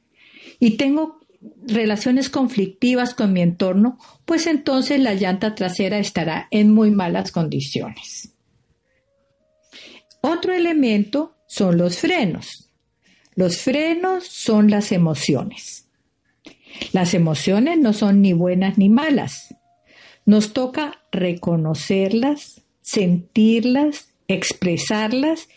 y 0.59 0.71
tengo 0.71 1.19
relaciones 1.65 2.29
conflictivas 2.29 3.13
con 3.13 3.33
mi 3.33 3.41
entorno, 3.41 3.97
pues 4.25 4.47
entonces 4.47 4.99
la 4.99 5.13
llanta 5.13 5.55
trasera 5.55 5.97
estará 5.97 6.47
en 6.51 6.71
muy 6.73 6.91
malas 6.91 7.31
condiciones. 7.31 8.35
Otro 10.21 10.53
elemento 10.53 11.35
son 11.47 11.77
los 11.77 11.97
frenos. 11.97 12.69
Los 13.35 13.57
frenos 13.57 14.25
son 14.27 14.69
las 14.69 14.91
emociones. 14.91 15.87
Las 16.91 17.13
emociones 17.13 17.79
no 17.79 17.93
son 17.93 18.21
ni 18.21 18.33
buenas 18.33 18.77
ni 18.77 18.89
malas. 18.89 19.55
Nos 20.25 20.53
toca 20.53 21.01
reconocerlas, 21.11 22.61
sentirlas, 22.81 24.10
expresarlas 24.31 25.47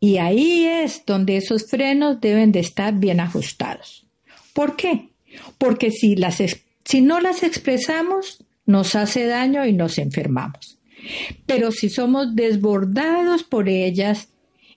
y 0.00 0.18
ahí 0.18 0.66
es 0.66 1.04
donde 1.06 1.36
esos 1.36 1.70
frenos 1.70 2.20
deben 2.20 2.52
de 2.52 2.60
estar 2.60 2.94
bien 2.94 3.20
ajustados. 3.20 4.06
¿Por 4.52 4.76
qué? 4.76 5.08
Porque 5.58 5.90
si, 5.90 6.16
las, 6.16 6.42
si 6.84 7.00
no 7.00 7.20
las 7.20 7.42
expresamos, 7.42 8.44
nos 8.66 8.94
hace 8.94 9.26
daño 9.26 9.66
y 9.66 9.72
nos 9.72 9.98
enfermamos. 9.98 10.78
Pero 11.46 11.70
si 11.72 11.88
somos 11.88 12.34
desbordados 12.34 13.44
por 13.44 13.68
ellas, 13.68 14.28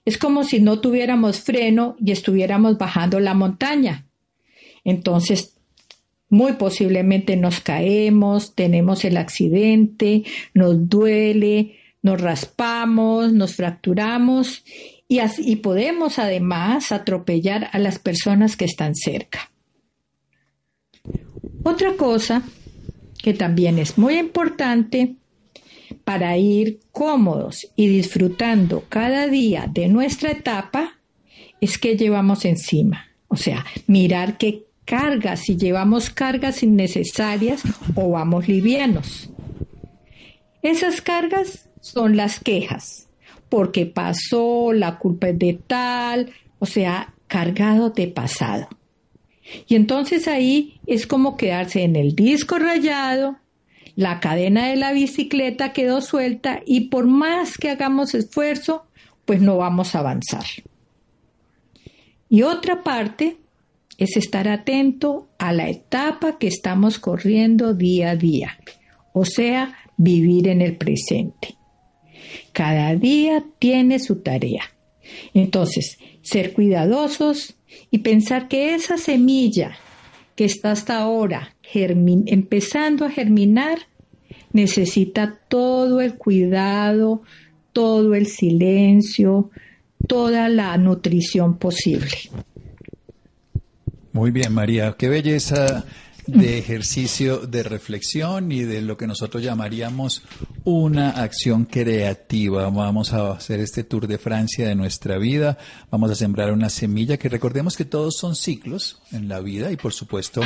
es 0.04 0.18
como 0.18 0.44
si 0.44 0.60
no 0.60 0.80
tuviéramos 0.80 1.40
freno 1.40 1.96
y 2.04 2.12
estuviéramos 2.12 2.78
bajando 2.78 3.20
la 3.20 3.34
montaña. 3.34 4.06
Entonces, 4.84 5.58
muy 6.30 6.54
posiblemente 6.54 7.36
nos 7.36 7.60
caemos, 7.60 8.54
tenemos 8.54 9.04
el 9.04 9.16
accidente, 9.16 10.24
nos 10.54 10.88
duele, 10.88 11.76
nos 12.08 12.20
raspamos, 12.22 13.34
nos 13.34 13.54
fracturamos 13.54 14.64
y, 15.08 15.20
y 15.38 15.56
podemos 15.56 16.18
además 16.18 16.90
atropellar 16.90 17.68
a 17.72 17.78
las 17.78 17.98
personas 17.98 18.56
que 18.56 18.64
están 18.64 18.94
cerca. 18.94 19.50
Otra 21.64 21.94
cosa 21.96 22.42
que 23.22 23.34
también 23.34 23.78
es 23.78 23.98
muy 23.98 24.16
importante 24.16 25.16
para 26.04 26.38
ir 26.38 26.80
cómodos 26.92 27.66
y 27.76 27.88
disfrutando 27.88 28.84
cada 28.88 29.26
día 29.26 29.68
de 29.70 29.88
nuestra 29.88 30.30
etapa 30.30 30.98
es 31.60 31.76
que 31.76 31.96
llevamos 31.96 32.46
encima. 32.46 33.04
O 33.28 33.36
sea, 33.36 33.66
mirar 33.86 34.38
qué 34.38 34.64
cargas, 34.86 35.40
si 35.40 35.58
llevamos 35.58 36.08
cargas 36.08 36.62
innecesarias 36.62 37.62
o 37.94 38.12
vamos 38.12 38.48
livianos. 38.48 39.28
Esas 40.62 41.02
cargas 41.02 41.67
son 41.80 42.16
las 42.16 42.40
quejas, 42.40 43.08
porque 43.48 43.86
pasó, 43.86 44.72
la 44.72 44.98
culpa 44.98 45.28
es 45.28 45.38
de 45.38 45.58
tal, 45.66 46.30
o 46.58 46.66
sea, 46.66 47.14
cargado 47.26 47.90
de 47.90 48.08
pasado. 48.08 48.68
Y 49.66 49.76
entonces 49.76 50.28
ahí 50.28 50.78
es 50.86 51.06
como 51.06 51.36
quedarse 51.36 51.82
en 51.82 51.96
el 51.96 52.14
disco 52.14 52.58
rayado, 52.58 53.38
la 53.96 54.20
cadena 54.20 54.68
de 54.68 54.76
la 54.76 54.92
bicicleta 54.92 55.72
quedó 55.72 56.00
suelta 56.00 56.60
y 56.64 56.88
por 56.88 57.06
más 57.06 57.58
que 57.58 57.70
hagamos 57.70 58.14
esfuerzo, 58.14 58.84
pues 59.24 59.40
no 59.40 59.56
vamos 59.56 59.94
a 59.94 59.98
avanzar. 59.98 60.44
Y 62.28 62.42
otra 62.42 62.84
parte 62.84 63.38
es 63.96 64.16
estar 64.16 64.46
atento 64.46 65.28
a 65.38 65.52
la 65.52 65.68
etapa 65.68 66.38
que 66.38 66.46
estamos 66.46 67.00
corriendo 67.00 67.74
día 67.74 68.10
a 68.10 68.16
día, 68.16 68.58
o 69.12 69.24
sea, 69.24 69.76
vivir 69.96 70.46
en 70.46 70.62
el 70.62 70.76
presente. 70.76 71.57
Cada 72.58 72.96
día 72.96 73.44
tiene 73.60 74.00
su 74.00 74.16
tarea. 74.16 74.64
Entonces, 75.32 75.96
ser 76.22 76.54
cuidadosos 76.54 77.54
y 77.92 77.98
pensar 77.98 78.48
que 78.48 78.74
esa 78.74 78.98
semilla 78.98 79.78
que 80.34 80.46
está 80.46 80.72
hasta 80.72 80.98
ahora 80.98 81.54
empezando 81.72 83.04
a 83.04 83.10
germinar 83.10 83.78
necesita 84.52 85.38
todo 85.46 86.00
el 86.00 86.16
cuidado, 86.16 87.22
todo 87.72 88.16
el 88.16 88.26
silencio, 88.26 89.52
toda 90.08 90.48
la 90.48 90.76
nutrición 90.78 91.58
posible. 91.58 92.10
Muy 94.12 94.32
bien, 94.32 94.52
María, 94.52 94.96
qué 94.98 95.08
belleza 95.08 95.84
de 96.28 96.58
ejercicio 96.58 97.38
de 97.38 97.62
reflexión 97.62 98.52
y 98.52 98.62
de 98.62 98.82
lo 98.82 98.98
que 98.98 99.06
nosotros 99.06 99.42
llamaríamos 99.42 100.22
una 100.64 101.10
acción 101.10 101.64
creativa. 101.64 102.68
Vamos 102.68 103.14
a 103.14 103.32
hacer 103.32 103.60
este 103.60 103.82
tour 103.82 104.06
de 104.06 104.18
Francia 104.18 104.68
de 104.68 104.74
nuestra 104.74 105.16
vida, 105.16 105.56
vamos 105.90 106.10
a 106.10 106.14
sembrar 106.14 106.52
una 106.52 106.68
semilla 106.68 107.16
que 107.16 107.30
recordemos 107.30 107.76
que 107.76 107.86
todos 107.86 108.16
son 108.16 108.36
ciclos 108.36 109.00
en 109.10 109.28
la 109.28 109.40
vida 109.40 109.72
y 109.72 109.76
por 109.76 109.94
supuesto 109.94 110.42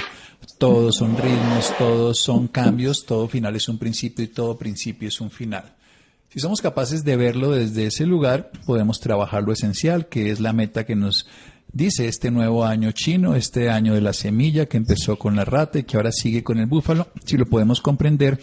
todos 0.59 0.97
son 0.97 1.17
ritmos, 1.17 1.75
todos 1.77 2.21
son 2.21 2.47
cambios, 2.47 3.05
todo 3.05 3.27
final 3.27 3.57
es 3.57 3.69
un 3.69 3.79
principio 3.79 4.25
y 4.25 4.29
todo 4.29 4.57
principio 4.57 5.09
es 5.09 5.21
un 5.21 5.33
final. 5.33 5.75
Si 6.29 6.41
somos 6.41 6.63
capaces 6.63 7.05
de 7.05 7.17
verlo 7.17 7.51
desde 7.51 7.89
ese 7.89 8.07
lugar, 8.07 8.53
podemos 8.65 9.01
trabajar 9.01 9.43
lo 9.43 9.53
esencial, 9.53 10.09
que 10.09 10.31
es 10.31 10.41
la 10.41 10.55
meta 10.55 10.87
que 10.87 10.97
nos 10.97 11.27
dice 11.73 12.09
este 12.09 12.31
nuevo 12.31 12.65
año 12.65 12.93
chino, 12.93 13.35
este 13.35 13.71
año 13.71 13.95
de 13.95 14.01
la 14.01 14.13
semilla 14.13 14.67
que 14.67 14.77
empezó 14.77 15.19
con 15.19 15.37
la 15.37 15.45
rata 15.45 15.79
y 15.79 15.85
que 15.85 15.97
ahora 15.97 16.13
sigue 16.13 16.43
con 16.43 16.59
el 16.59 16.67
búfalo, 16.67 17.09
si 17.25 17.37
lo 17.37 17.47
podemos 17.47 17.81
comprender 17.81 18.39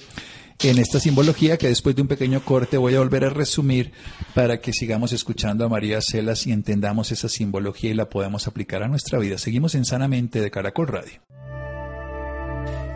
en 0.67 0.77
esta 0.77 0.99
simbología 0.99 1.57
que 1.57 1.69
después 1.69 1.95
de 1.95 2.01
un 2.01 2.09
pequeño 2.09 2.41
corte 2.43 2.77
voy 2.77 2.95
a 2.95 2.99
volver 2.99 3.23
a 3.23 3.29
resumir 3.29 3.93
para 4.33 4.59
que 4.59 4.73
sigamos 4.73 5.13
escuchando 5.13 5.63
a 5.63 5.69
María 5.69 5.99
Celas 6.01 6.45
y 6.47 6.51
entendamos 6.51 7.11
esa 7.11 7.29
simbología 7.29 7.91
y 7.91 7.93
la 7.93 8.09
podamos 8.09 8.47
aplicar 8.47 8.83
a 8.83 8.89
nuestra 8.89 9.19
vida. 9.19 9.37
Seguimos 9.37 9.75
en 9.75 9.85
Sanamente 9.85 10.41
de 10.41 10.51
Caracol 10.51 10.87
Radio. 10.87 11.21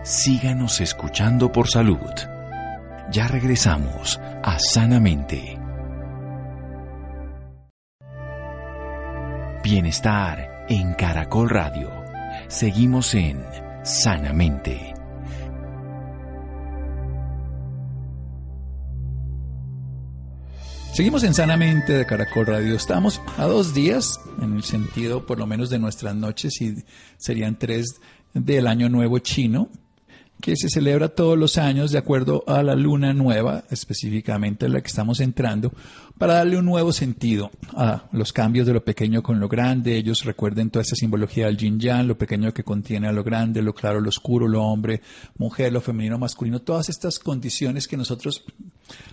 Síganos 0.04 0.82
escuchando 0.82 1.52
por 1.52 1.70
salud. 1.70 1.98
Ya 3.12 3.28
regresamos 3.30 4.20
a 4.44 4.60
Sanamente. 4.60 5.63
Bienestar 9.64 10.66
en 10.68 10.94
Caracol 10.94 11.50
Radio. 11.50 11.90
Seguimos 12.50 13.16
en 13.16 13.42
Sanamente. 13.86 14.94
Seguimos 20.92 21.24
en 21.24 21.34
Sanamente 21.34 21.94
de 21.94 22.06
Caracol 22.06 22.48
Radio. 22.48 22.76
Estamos 22.76 23.22
a 23.38 23.46
dos 23.46 23.74
días, 23.74 24.20
en 24.42 24.58
el 24.58 24.64
sentido 24.64 25.26
por 25.26 25.40
lo 25.40 25.48
menos 25.48 25.70
de 25.70 25.80
nuestras 25.80 26.14
noches, 26.14 26.60
y 26.60 26.84
serían 27.16 27.58
tres 27.58 28.02
del 28.34 28.68
Año 28.68 28.90
Nuevo 28.90 29.20
Chino, 29.20 29.70
que 30.44 30.58
se 30.58 30.68
celebra 30.68 31.08
todos 31.08 31.38
los 31.38 31.58
años 31.58 31.92
de 31.92 31.98
acuerdo 31.98 32.44
a 32.48 32.62
la 32.64 32.76
luna 32.76 33.14
nueva, 33.14 33.64
específicamente 33.70 34.68
la 34.68 34.82
que 34.82 34.90
estamos 34.90 35.22
entrando, 35.22 35.72
para 36.18 36.34
darle 36.34 36.58
un 36.58 36.66
nuevo 36.66 36.92
sentido 36.92 37.50
a 37.78 38.10
los 38.12 38.34
cambios 38.34 38.68
de 38.68 38.74
lo 38.74 38.84
pequeño 38.84 39.24
con 39.24 39.40
lo 39.40 39.48
grande. 39.48 39.96
Ellos 39.96 40.26
recuerden 40.26 40.70
toda 40.70 40.84
esa 40.84 40.98
simbología 40.98 41.46
del 41.46 41.56
yin 41.56 41.80
yang, 41.80 42.08
lo 42.10 42.18
pequeño 42.18 42.54
que 42.54 42.66
contiene 42.66 43.08
a 43.08 43.14
lo 43.14 43.24
grande, 43.24 43.62
lo 43.62 43.74
claro, 43.74 44.02
lo 44.02 44.10
oscuro, 44.10 44.50
lo 44.50 44.64
hombre, 44.64 45.02
mujer, 45.38 45.72
lo 45.72 45.80
femenino, 45.80 46.18
masculino, 46.18 46.60
todas 46.60 46.90
estas 46.90 47.20
condiciones 47.20 47.88
que 47.88 47.96
nosotros 47.96 48.44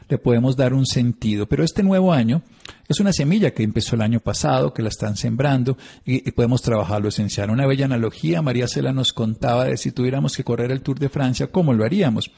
le 0.09 0.19
podemos 0.19 0.57
dar 0.57 0.75
un 0.75 0.85
sentido. 0.85 1.47
Pero 1.47 1.63
este 1.63 1.85
nuevo 1.85 2.13
año 2.13 2.43
es 2.91 2.99
una 2.99 3.13
semilla 3.13 3.53
que 3.53 3.63
empezó 3.63 3.95
el 3.95 4.03
año 4.03 4.19
pasado, 4.19 4.75
que 4.75 4.83
la 4.83 4.89
están 4.89 5.17
sembrando 5.17 5.79
y, 6.05 6.29
podemos 6.33 6.61
trabajar 6.61 7.01
lo 7.01 7.09
esencial. 7.09 7.51
Una 7.51 7.65
bella 7.65 7.85
analogía, 7.85 8.43
María 8.43 8.67
Cela 8.67 8.93
nos 8.93 9.13
contaba 9.13 9.67
de 9.67 9.77
si 9.77 9.93
tuviéramos 9.93 10.37
que 10.37 10.43
correr 10.43 10.73
el 10.73 10.83
Tour 10.83 10.99
de 10.99 11.09
Francia, 11.09 11.53
¿cómo 11.53 11.73
lo 11.73 11.85
haríamos? 11.85 12.33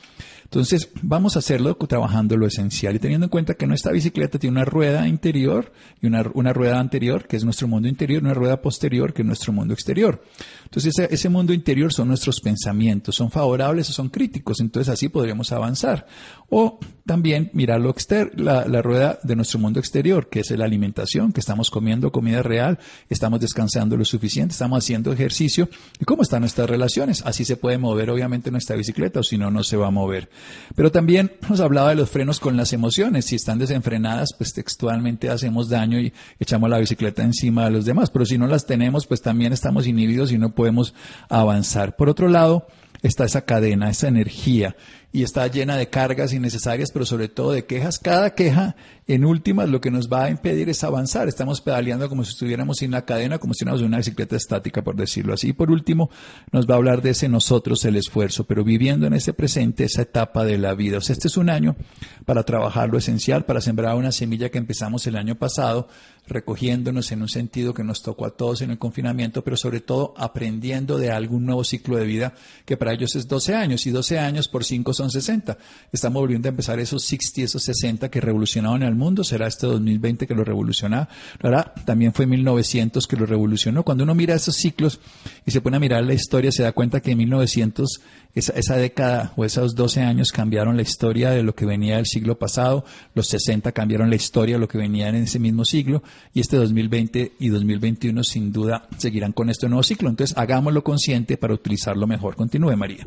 Entonces, 0.52 0.90
vamos 1.00 1.34
a 1.36 1.38
hacerlo 1.38 1.74
trabajando 1.76 2.36
lo 2.36 2.46
esencial 2.46 2.94
y 2.94 2.98
teniendo 2.98 3.24
en 3.24 3.30
cuenta 3.30 3.54
que 3.54 3.66
nuestra 3.66 3.90
bicicleta 3.90 4.38
tiene 4.38 4.56
una 4.56 4.66
rueda 4.66 5.08
interior 5.08 5.72
y 6.02 6.06
una, 6.08 6.30
una 6.34 6.52
rueda 6.52 6.78
anterior, 6.78 7.26
que 7.26 7.38
es 7.38 7.44
nuestro 7.44 7.68
mundo 7.68 7.88
interior, 7.88 8.22
y 8.22 8.26
una 8.26 8.34
rueda 8.34 8.60
posterior, 8.60 9.14
que 9.14 9.22
es 9.22 9.26
nuestro 9.26 9.54
mundo 9.54 9.72
exterior. 9.72 10.22
Entonces, 10.64 10.98
ese, 10.98 11.14
ese 11.14 11.30
mundo 11.30 11.54
interior 11.54 11.90
son 11.90 12.08
nuestros 12.08 12.38
pensamientos, 12.42 13.14
son 13.14 13.30
favorables 13.30 13.88
o 13.88 13.94
son 13.94 14.10
críticos, 14.10 14.60
entonces 14.60 14.92
así 14.92 15.08
podríamos 15.08 15.52
avanzar. 15.52 16.06
O 16.50 16.78
también 17.06 17.50
mirar 17.54 17.80
lo 17.80 17.88
exter 17.88 18.38
la, 18.38 18.66
la 18.68 18.82
rueda 18.82 19.18
de 19.22 19.36
nuestro 19.36 19.58
mundo 19.58 19.80
exterior, 19.80 20.28
que 20.28 20.40
es 20.40 20.50
la 20.50 20.66
alimentación, 20.66 21.32
que 21.32 21.40
estamos 21.40 21.70
comiendo 21.70 22.12
comida 22.12 22.42
real, 22.42 22.78
estamos 23.08 23.40
descansando 23.40 23.96
lo 23.96 24.04
suficiente, 24.04 24.52
estamos 24.52 24.84
haciendo 24.84 25.14
ejercicio 25.14 25.70
y 25.98 26.04
cómo 26.04 26.20
están 26.20 26.40
nuestras 26.40 26.68
relaciones. 26.68 27.22
Así 27.24 27.46
se 27.46 27.56
puede 27.56 27.78
mover 27.78 28.10
obviamente 28.10 28.50
nuestra 28.50 28.76
bicicleta 28.76 29.20
o 29.20 29.22
si 29.22 29.38
no, 29.38 29.50
no 29.50 29.62
se 29.64 29.78
va 29.78 29.86
a 29.86 29.90
mover. 29.90 30.28
Pero 30.74 30.90
también 30.90 31.32
nos 31.48 31.60
hablaba 31.60 31.90
de 31.90 31.96
los 31.96 32.10
frenos 32.10 32.40
con 32.40 32.56
las 32.56 32.72
emociones. 32.72 33.26
Si 33.26 33.36
están 33.36 33.58
desenfrenadas, 33.58 34.30
pues 34.36 34.52
textualmente 34.52 35.30
hacemos 35.30 35.68
daño 35.68 35.98
y 35.98 36.12
echamos 36.38 36.70
la 36.70 36.78
bicicleta 36.78 37.22
encima 37.22 37.64
de 37.64 37.70
los 37.70 37.84
demás. 37.84 38.10
Pero 38.10 38.26
si 38.26 38.38
no 38.38 38.46
las 38.46 38.66
tenemos, 38.66 39.06
pues 39.06 39.22
también 39.22 39.52
estamos 39.52 39.86
inhibidos 39.86 40.32
y 40.32 40.38
no 40.38 40.54
podemos 40.54 40.94
avanzar. 41.28 41.96
Por 41.96 42.08
otro 42.08 42.28
lado, 42.28 42.66
está 43.02 43.24
esa 43.24 43.44
cadena, 43.44 43.90
esa 43.90 44.08
energía 44.08 44.76
y 45.12 45.22
está 45.22 45.46
llena 45.46 45.76
de 45.76 45.90
cargas 45.90 46.32
innecesarias, 46.32 46.90
pero 46.90 47.04
sobre 47.04 47.28
todo 47.28 47.52
de 47.52 47.66
quejas. 47.66 47.98
Cada 47.98 48.34
queja, 48.34 48.76
en 49.06 49.26
últimas, 49.26 49.68
lo 49.68 49.80
que 49.80 49.90
nos 49.90 50.10
va 50.10 50.24
a 50.24 50.30
impedir 50.30 50.70
es 50.70 50.82
avanzar. 50.84 51.28
Estamos 51.28 51.60
pedaleando 51.60 52.08
como 52.08 52.24
si 52.24 52.30
estuviéramos 52.30 52.78
sin 52.78 52.92
la 52.92 53.04
cadena, 53.04 53.38
como 53.38 53.52
si 53.52 53.58
estuviéramos 53.58 53.82
en 53.82 53.88
una 53.88 53.98
bicicleta 53.98 54.36
estática, 54.36 54.82
por 54.82 54.96
decirlo 54.96 55.34
así. 55.34 55.48
Y 55.48 55.52
por 55.52 55.70
último, 55.70 56.08
nos 56.50 56.66
va 56.66 56.74
a 56.74 56.76
hablar 56.78 57.02
de 57.02 57.10
ese 57.10 57.28
nosotros, 57.28 57.84
el 57.84 57.96
esfuerzo, 57.96 58.44
pero 58.44 58.64
viviendo 58.64 59.06
en 59.06 59.12
ese 59.12 59.34
presente, 59.34 59.84
esa 59.84 60.02
etapa 60.02 60.46
de 60.46 60.56
la 60.56 60.74
vida. 60.74 60.96
O 60.96 61.00
sea, 61.02 61.12
este 61.12 61.28
es 61.28 61.36
un 61.36 61.50
año 61.50 61.76
para 62.24 62.44
trabajar 62.44 62.88
lo 62.88 62.96
esencial, 62.96 63.44
para 63.44 63.60
sembrar 63.60 63.96
una 63.96 64.12
semilla 64.12 64.48
que 64.48 64.58
empezamos 64.58 65.06
el 65.06 65.16
año 65.16 65.34
pasado, 65.34 65.88
recogiéndonos 66.32 67.12
en 67.12 67.22
un 67.22 67.28
sentido 67.28 67.74
que 67.74 67.84
nos 67.84 68.02
tocó 68.02 68.26
a 68.26 68.30
todos 68.30 68.62
en 68.62 68.70
el 68.70 68.78
confinamiento, 68.78 69.42
pero 69.44 69.56
sobre 69.56 69.80
todo 69.80 70.14
aprendiendo 70.16 70.98
de 70.98 71.10
algún 71.10 71.46
nuevo 71.46 71.64
ciclo 71.64 71.96
de 71.96 72.06
vida 72.06 72.34
que 72.64 72.76
para 72.76 72.92
ellos 72.92 73.14
es 73.14 73.28
12 73.28 73.54
años 73.54 73.86
y 73.86 73.90
12 73.90 74.18
años 74.18 74.48
por 74.48 74.64
5 74.64 74.94
son 74.94 75.10
60. 75.10 75.58
Estamos 75.92 76.20
volviendo 76.20 76.48
a 76.48 76.50
empezar 76.50 76.78
esos 76.80 77.04
60, 77.04 77.42
esos 77.42 77.62
60 77.62 78.10
que 78.10 78.20
revolucionaron 78.20 78.82
el 78.82 78.94
mundo. 78.94 79.24
Será 79.24 79.46
este 79.46 79.66
2020 79.66 80.26
que 80.26 80.34
lo 80.34 80.44
revoluciona. 80.44 81.08
¿verdad? 81.42 81.72
También 81.84 82.12
fue 82.12 82.26
1900 82.26 83.06
que 83.06 83.16
lo 83.16 83.26
revolucionó. 83.26 83.82
Cuando 83.82 84.04
uno 84.04 84.14
mira 84.14 84.34
esos 84.34 84.56
ciclos 84.56 85.00
y 85.46 85.50
se 85.50 85.60
pone 85.60 85.76
a 85.76 85.80
mirar 85.80 86.04
la 86.04 86.14
historia, 86.14 86.52
se 86.52 86.62
da 86.62 86.72
cuenta 86.72 87.00
que 87.00 87.12
en 87.12 87.18
1900 87.18 88.00
esa, 88.34 88.54
esa, 88.54 88.76
década 88.76 89.32
o 89.36 89.44
esos 89.44 89.74
12 89.74 90.00
años 90.00 90.32
cambiaron 90.32 90.76
la 90.76 90.82
historia 90.82 91.30
de 91.30 91.42
lo 91.42 91.54
que 91.54 91.66
venía 91.66 91.96
del 91.96 92.06
siglo 92.06 92.38
pasado, 92.38 92.84
los 93.14 93.28
60 93.28 93.72
cambiaron 93.72 94.08
la 94.08 94.16
historia 94.16 94.54
de 94.54 94.60
lo 94.60 94.68
que 94.68 94.78
venía 94.78 95.08
en 95.08 95.16
ese 95.16 95.38
mismo 95.38 95.66
siglo 95.66 96.02
y 96.32 96.40
este 96.40 96.56
2020 96.56 97.32
y 97.38 97.48
2021 97.48 98.24
sin 98.24 98.52
duda 98.52 98.88
seguirán 98.98 99.32
con 99.32 99.50
este 99.50 99.68
nuevo 99.68 99.82
ciclo. 99.82 100.08
Entonces 100.08 100.36
hagámoslo 100.36 100.82
consciente 100.82 101.36
para 101.36 101.54
utilizarlo 101.54 102.06
mejor. 102.06 102.36
Continúe, 102.36 102.76
María. 102.76 103.06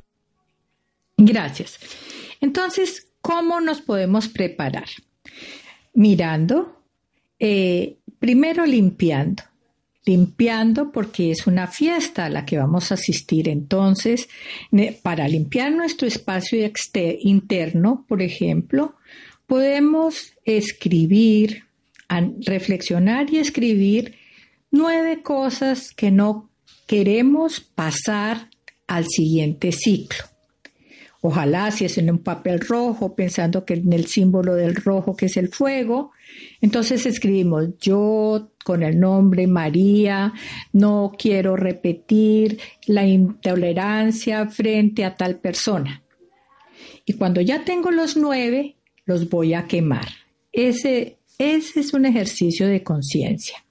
Gracias. 1.18 1.80
Entonces, 2.42 3.08
¿cómo 3.22 3.62
nos 3.62 3.82
podemos 3.82 4.28
preparar? 4.28 4.88
Mirando, 5.94 6.82
eh, 7.40 7.98
primero 8.20 8.66
limpiando, 8.66 9.44
limpiando 10.06 10.92
porque 10.92 11.32
es 11.32 11.48
una 11.48 11.68
fiesta 11.68 12.26
a 12.26 12.30
la 12.30 12.46
que 12.46 12.58
vamos 12.58 12.92
a 12.92 12.96
asistir. 12.96 13.50
Entonces, 13.50 14.28
para 15.02 15.28
limpiar 15.28 15.72
nuestro 15.72 16.08
espacio 16.08 16.60
interno, 17.22 18.06
por 18.08 18.22
ejemplo, 18.22 18.96
podemos 19.48 20.34
escribir, 20.44 21.65
reflexionar 22.46 23.32
y 23.32 23.38
escribir 23.38 24.16
nueve 24.72 25.22
cosas 25.22 25.92
que 25.92 26.12
no 26.12 26.50
queremos 26.88 27.60
pasar 27.60 28.50
al 28.88 29.06
siguiente 29.08 29.72
ciclo. 29.72 30.26
Ojalá 31.28 31.72
si 31.72 31.86
es 31.86 31.98
en 31.98 32.12
un 32.12 32.20
papel 32.20 32.60
rojo, 32.60 33.16
pensando 33.16 33.66
que 33.66 33.74
en 33.74 33.92
el 33.94 34.06
símbolo 34.06 34.54
del 34.54 34.76
rojo 34.76 35.16
que 35.16 35.26
es 35.26 35.38
el 35.38 35.50
fuego. 35.50 36.12
Entonces 36.62 37.08
escribimos 37.08 37.70
yo 37.80 38.52
con 38.64 38.84
el 38.84 39.00
nombre 39.00 39.48
María, 39.48 40.34
no 40.72 41.14
quiero 41.18 41.56
repetir 41.56 42.60
la 42.86 43.08
intolerancia 43.08 44.48
frente 44.50 45.04
a 45.04 45.16
tal 45.16 45.40
persona. 45.40 46.04
Y 47.06 47.14
cuando 47.14 47.42
ya 47.42 47.64
tengo 47.64 47.90
los 47.90 48.16
nueve, 48.16 48.76
los 49.06 49.28
voy 49.28 49.56
a 49.56 49.66
quemar. 49.66 50.08
Ese, 50.52 51.15
ese 51.38 51.80
es 51.80 51.94
un 51.94 52.06
ejercicio 52.06 52.68
de 52.68 52.84
conciencia. 52.84 53.66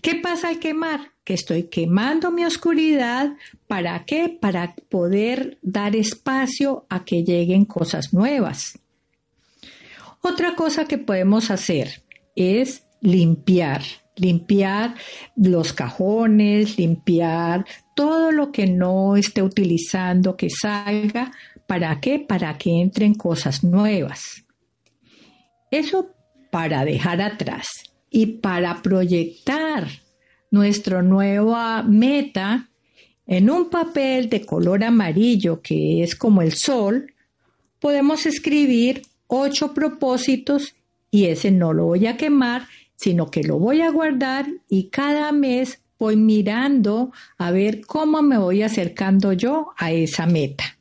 ¿Qué 0.00 0.16
pasa 0.16 0.48
al 0.48 0.58
quemar? 0.58 1.12
que 1.24 1.34
estoy 1.34 1.64
quemando 1.64 2.30
mi 2.30 2.44
oscuridad. 2.44 3.36
¿Para 3.66 4.04
qué? 4.04 4.28
Para 4.28 4.74
poder 4.88 5.58
dar 5.62 5.94
espacio 5.96 6.86
a 6.88 7.04
que 7.04 7.22
lleguen 7.22 7.64
cosas 7.64 8.12
nuevas. 8.12 8.78
Otra 10.20 10.54
cosa 10.54 10.86
que 10.86 10.98
podemos 10.98 11.50
hacer 11.50 12.02
es 12.36 12.84
limpiar, 13.00 13.82
limpiar 14.16 14.94
los 15.36 15.72
cajones, 15.72 16.78
limpiar 16.78 17.66
todo 17.94 18.30
lo 18.30 18.52
que 18.52 18.66
no 18.66 19.16
esté 19.16 19.42
utilizando 19.42 20.36
que 20.36 20.48
salga. 20.50 21.32
¿Para 21.66 22.00
qué? 22.00 22.18
Para 22.18 22.56
que 22.58 22.80
entren 22.80 23.14
cosas 23.14 23.64
nuevas. 23.64 24.44
Eso 25.70 26.14
para 26.52 26.84
dejar 26.84 27.22
atrás 27.22 27.66
y 28.10 28.26
para 28.26 28.82
proyectar 28.82 29.88
nuestra 30.50 31.00
nueva 31.00 31.82
meta 31.82 32.68
en 33.26 33.48
un 33.48 33.70
papel 33.70 34.28
de 34.28 34.44
color 34.44 34.84
amarillo 34.84 35.62
que 35.62 36.02
es 36.02 36.14
como 36.14 36.42
el 36.42 36.52
sol, 36.52 37.14
podemos 37.80 38.26
escribir 38.26 39.00
ocho 39.28 39.72
propósitos 39.72 40.74
y 41.10 41.24
ese 41.24 41.50
no 41.50 41.72
lo 41.72 41.86
voy 41.86 42.06
a 42.06 42.18
quemar, 42.18 42.68
sino 42.96 43.30
que 43.30 43.44
lo 43.44 43.58
voy 43.58 43.80
a 43.80 43.90
guardar 43.90 44.46
y 44.68 44.90
cada 44.90 45.32
mes 45.32 45.80
voy 45.98 46.16
mirando 46.16 47.12
a 47.38 47.50
ver 47.50 47.80
cómo 47.80 48.20
me 48.20 48.36
voy 48.36 48.62
acercando 48.62 49.32
yo 49.32 49.70
a 49.78 49.90
esa 49.90 50.26
meta. 50.26 50.76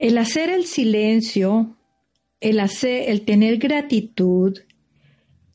El 0.00 0.18
hacer 0.18 0.50
el 0.50 0.64
silencio, 0.64 1.77
el, 2.40 2.60
hacer, 2.60 3.10
el 3.10 3.22
tener 3.22 3.58
gratitud, 3.58 4.58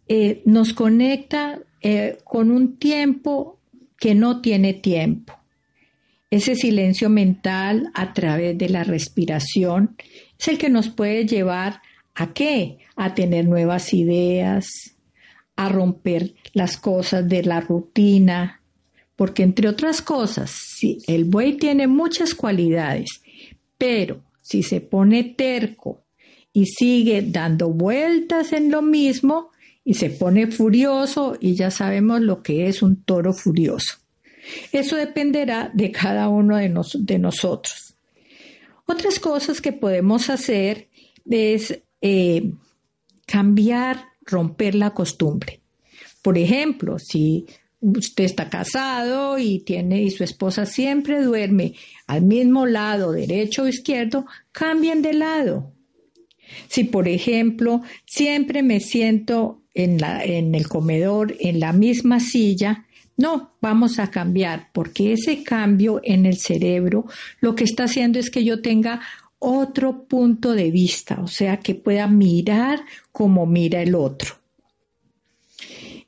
eh, 0.08 0.42
nos 0.46 0.74
conecta 0.74 1.60
eh, 1.82 2.18
con 2.24 2.52
un 2.52 2.78
tiempo 2.78 3.60
que 3.98 4.16
no 4.16 4.42
tiene 4.42 4.74
tiempo. 4.74 5.34
Ese 6.30 6.56
silencio 6.56 7.10
mental 7.10 7.92
a 7.94 8.14
través 8.14 8.58
de 8.58 8.70
la 8.70 8.84
respiración 8.84 9.96
es 10.40 10.48
el 10.48 10.58
que 10.58 10.70
nos 10.70 10.90
puede 10.90 11.26
llevar 11.26 11.82
a 12.16 12.34
qué? 12.34 12.80
A 12.96 13.14
tener 13.14 13.48
nuevas 13.48 13.94
ideas, 13.94 14.68
a 15.56 15.70
romper 15.70 16.34
las 16.54 16.78
cosas 16.78 17.28
de 17.28 17.44
la 17.44 17.62
rutina, 17.62 18.62
porque 19.16 19.44
entre 19.44 19.68
otras 19.68 20.02
cosas, 20.02 20.52
si 20.52 20.98
el 21.08 21.26
buey 21.26 21.58
tiene 21.58 21.88
muchas 21.88 22.34
cualidades, 22.34 23.22
pero 23.78 24.24
si 24.42 24.64
se 24.64 24.82
pone 24.82 25.24
terco 25.24 26.03
y 26.54 26.68
sigue 26.68 27.24
dando 27.24 27.70
vueltas 27.70 28.54
en 28.54 28.72
lo 28.72 28.82
mismo, 28.82 29.52
y 29.86 29.96
se 29.96 30.10
pone 30.10 30.48
furioso 30.48 31.36
y 31.40 31.56
ya 31.56 31.72
sabemos 31.72 32.22
lo 32.22 32.42
que 32.42 32.68
es 32.68 32.82
un 32.82 33.04
toro 33.04 33.34
furioso. 33.34 33.98
Eso 34.72 34.96
dependerá 34.96 35.72
de 35.74 35.92
cada 35.92 36.30
uno 36.30 36.58
de, 36.58 36.74
de 37.00 37.20
nosotros. 37.20 37.96
Otras 38.86 39.20
cosas 39.20 39.62
que 39.62 39.72
podemos 39.72 40.30
hacer 40.30 40.90
es 41.30 41.82
eh, 42.02 42.52
cambiar, 43.26 44.06
romper 44.26 44.76
la 44.76 44.92
costumbre. 44.92 45.62
Por 46.22 46.38
ejemplo, 46.38 47.00
si 47.00 47.46
usted 47.80 48.26
está 48.26 48.50
casado 48.50 49.38
y 49.38 49.60
tiene 49.60 50.04
y 50.04 50.12
su 50.12 50.24
esposa 50.24 50.66
siempre 50.66 51.22
duerme 51.22 51.76
al 52.08 52.22
mismo 52.22 52.66
lado, 52.66 53.12
derecho 53.12 53.64
o 53.64 53.68
izquierdo, 53.68 54.26
cambien 54.52 55.02
de 55.02 55.14
lado. 55.14 55.73
Si, 56.68 56.84
por 56.84 57.08
ejemplo, 57.08 57.82
siempre 58.06 58.64
me 58.64 58.80
siento 58.80 59.62
en, 59.74 60.00
la, 60.00 60.24
en 60.24 60.56
el 60.56 60.68
comedor 60.68 61.36
en 61.40 61.60
la 61.60 61.74
misma 61.74 62.20
silla, 62.20 62.86
no, 63.16 63.54
vamos 63.62 64.00
a 64.00 64.10
cambiar, 64.10 64.70
porque 64.74 65.14
ese 65.14 65.44
cambio 65.44 66.02
en 66.04 66.26
el 66.26 66.38
cerebro 66.38 67.06
lo 67.42 67.54
que 67.56 67.64
está 67.64 67.84
haciendo 67.84 68.20
es 68.20 68.32
que 68.32 68.44
yo 68.44 68.62
tenga 68.62 69.02
otro 69.38 70.06
punto 70.06 70.54
de 70.54 70.72
vista, 70.72 71.20
o 71.22 71.28
sea, 71.28 71.58
que 71.58 71.76
pueda 71.76 72.08
mirar 72.08 72.80
como 73.12 73.46
mira 73.46 73.82
el 73.82 73.94
otro. 73.94 74.36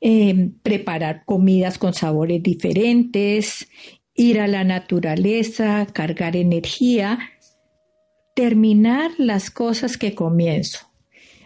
Eh, 0.00 0.50
preparar 0.62 1.24
comidas 1.24 1.78
con 1.78 1.94
sabores 1.94 2.42
diferentes, 2.42 3.68
ir 4.14 4.40
a 4.40 4.46
la 4.46 4.64
naturaleza, 4.64 5.86
cargar 5.92 6.36
energía, 6.36 7.18
terminar 8.36 9.12
las 9.16 9.50
cosas 9.50 9.96
que 9.96 10.14
comienzo. 10.14 10.80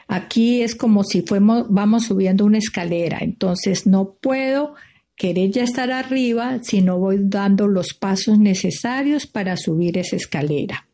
Aquí 0.09 0.61
es 0.61 0.75
como 0.75 1.05
si 1.05 1.23
fuemos, 1.23 1.67
vamos 1.71 2.07
subiendo 2.07 2.45
una 2.45 2.59
escalera, 2.59 3.19
entonces 3.21 3.87
no 3.87 4.17
puedo 4.21 4.75
querer 5.15 5.53
ya 5.53 5.63
estar 5.63 5.93
arriba 5.93 6.59
si 6.63 6.83
no 6.83 6.99
voy 6.99 7.19
dando 7.21 7.69
los 7.69 7.95
pasos 7.95 8.41
necesarios 8.41 9.29
para 9.29 9.57
subir 9.57 9.99
esa 9.99 10.17
escalera. 10.17 10.89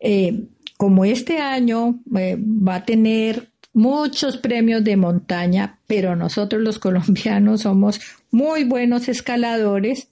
Eh, 0.00 0.44
como 0.78 1.04
este 1.04 1.36
año 1.36 2.00
eh, 2.16 2.38
va 2.40 2.76
a 2.76 2.84
tener 2.86 3.50
muchos 3.74 4.38
premios 4.38 4.82
de 4.82 4.96
montaña, 4.96 5.80
pero 5.86 6.16
nosotros 6.16 6.62
los 6.62 6.78
colombianos 6.86 7.60
somos 7.60 8.00
muy 8.30 8.64
buenos 8.64 9.06
escaladores, 9.10 10.08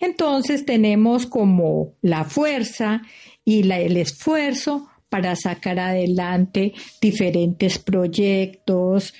entonces 0.00 0.64
tenemos 0.64 1.26
como 1.26 1.92
la 2.02 2.24
fuerza 2.24 3.02
y 3.48 3.62
el 3.62 3.96
esfuerzo 3.96 4.90
para 5.08 5.34
sacar 5.34 5.78
adelante 5.78 6.74
diferentes 7.00 7.78
proyectos, 7.78 9.14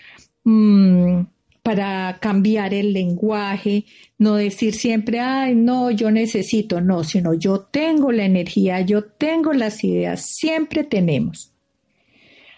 mm, 0.44 1.20
para 1.62 2.18
cambiar 2.20 2.74
el 2.74 2.92
lenguaje, 2.92 3.86
no 4.18 4.34
decir 4.34 4.74
siempre, 4.74 5.18
ay, 5.18 5.54
no, 5.54 5.90
yo 5.90 6.10
necesito, 6.10 6.82
no, 6.82 7.04
sino 7.04 7.32
yo 7.32 7.60
tengo 7.60 8.12
la 8.12 8.26
energía, 8.26 8.82
yo 8.82 9.04
tengo 9.04 9.54
las 9.54 9.82
ideas, 9.82 10.26
siempre 10.26 10.84
tenemos. 10.84 11.54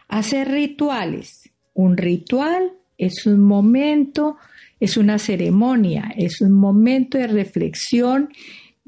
Hacer 0.09 0.48
rituales. 0.48 1.50
Un 1.72 1.96
ritual 1.96 2.72
es 2.98 3.26
un 3.26 3.38
momento, 3.38 4.38
es 4.80 4.96
una 4.96 5.20
ceremonia, 5.20 6.12
es 6.16 6.40
un 6.40 6.50
momento 6.50 7.16
de 7.16 7.28
reflexión 7.28 8.30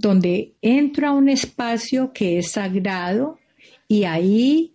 donde 0.03 0.57
entro 0.61 1.07
a 1.07 1.13
un 1.13 1.29
espacio 1.29 2.13
que 2.13 2.39
es 2.39 2.53
sagrado 2.53 3.39
y 3.87 4.03
ahí 4.03 4.75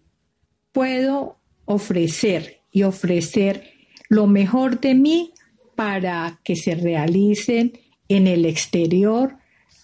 puedo 0.72 1.38
ofrecer 1.66 2.62
y 2.72 2.84
ofrecer 2.84 3.70
lo 4.08 4.26
mejor 4.26 4.80
de 4.80 4.96
mí 4.96 5.34
para 5.76 6.40
que 6.46 6.56
se 6.56 6.76
realicen 6.76 7.74
en 8.08 8.26
el 8.26 8.46
exterior 8.46 9.36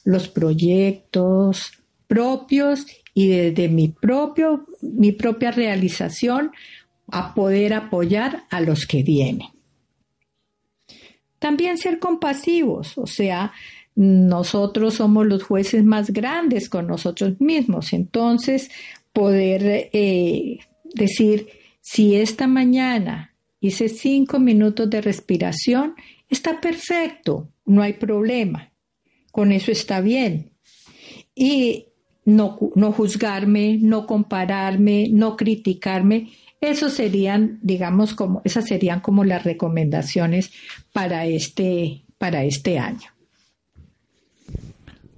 los 0.06 0.29
proyectos 0.29 1.73
propios 2.08 2.88
y 3.13 3.27
desde 3.27 3.67
mi, 3.67 3.89
propio, 3.89 4.65
mi 4.82 5.12
propia 5.12 5.51
realización 5.51 6.51
a 7.12 7.34
poder 7.34 7.73
apoyar 7.73 8.45
a 8.49 8.62
los 8.62 8.86
que 8.86 9.03
vienen. 9.03 9.49
También 11.38 11.77
ser 11.77 11.99
compasivos, 11.99 12.97
o 12.97 13.06
sea, 13.06 13.51
nosotros 13.95 14.95
somos 14.95 15.25
los 15.25 15.43
jueces 15.43 15.84
más 15.84 16.12
grandes 16.12 16.69
con 16.69 16.88
nosotros 16.88 17.39
mismos, 17.39 17.93
entonces 17.93 18.71
poder 19.12 19.89
eh, 19.93 20.60
decir, 20.93 21.47
si 21.82 22.15
esta 22.15 22.47
mañana 22.47 23.36
hice 23.60 23.89
cinco 23.89 24.39
minutos 24.39 24.89
de 24.89 25.01
respiración, 25.01 25.95
está 26.29 26.60
perfecto, 26.60 27.49
no 27.65 27.82
hay 27.82 27.93
problema, 27.93 28.71
con 29.32 29.51
eso 29.51 29.71
está 29.71 30.01
bien. 30.01 30.51
Y 31.36 31.88
no, 32.25 32.60
no 32.75 32.91
juzgarme, 32.91 33.77
no 33.82 34.06
compararme, 34.06 35.10
no 35.12 35.38
criticarme, 35.38 36.32
eso 36.62 36.89
serían, 36.89 37.60
digamos, 37.62 38.13
como, 38.13 38.41
esas 38.45 38.65
serían 38.65 39.01
como 39.01 39.25
las 39.25 39.43
recomendaciones 39.43 40.51
para 40.93 41.25
este, 41.25 42.06
para 42.17 42.45
este 42.45 42.79
año. 42.79 43.12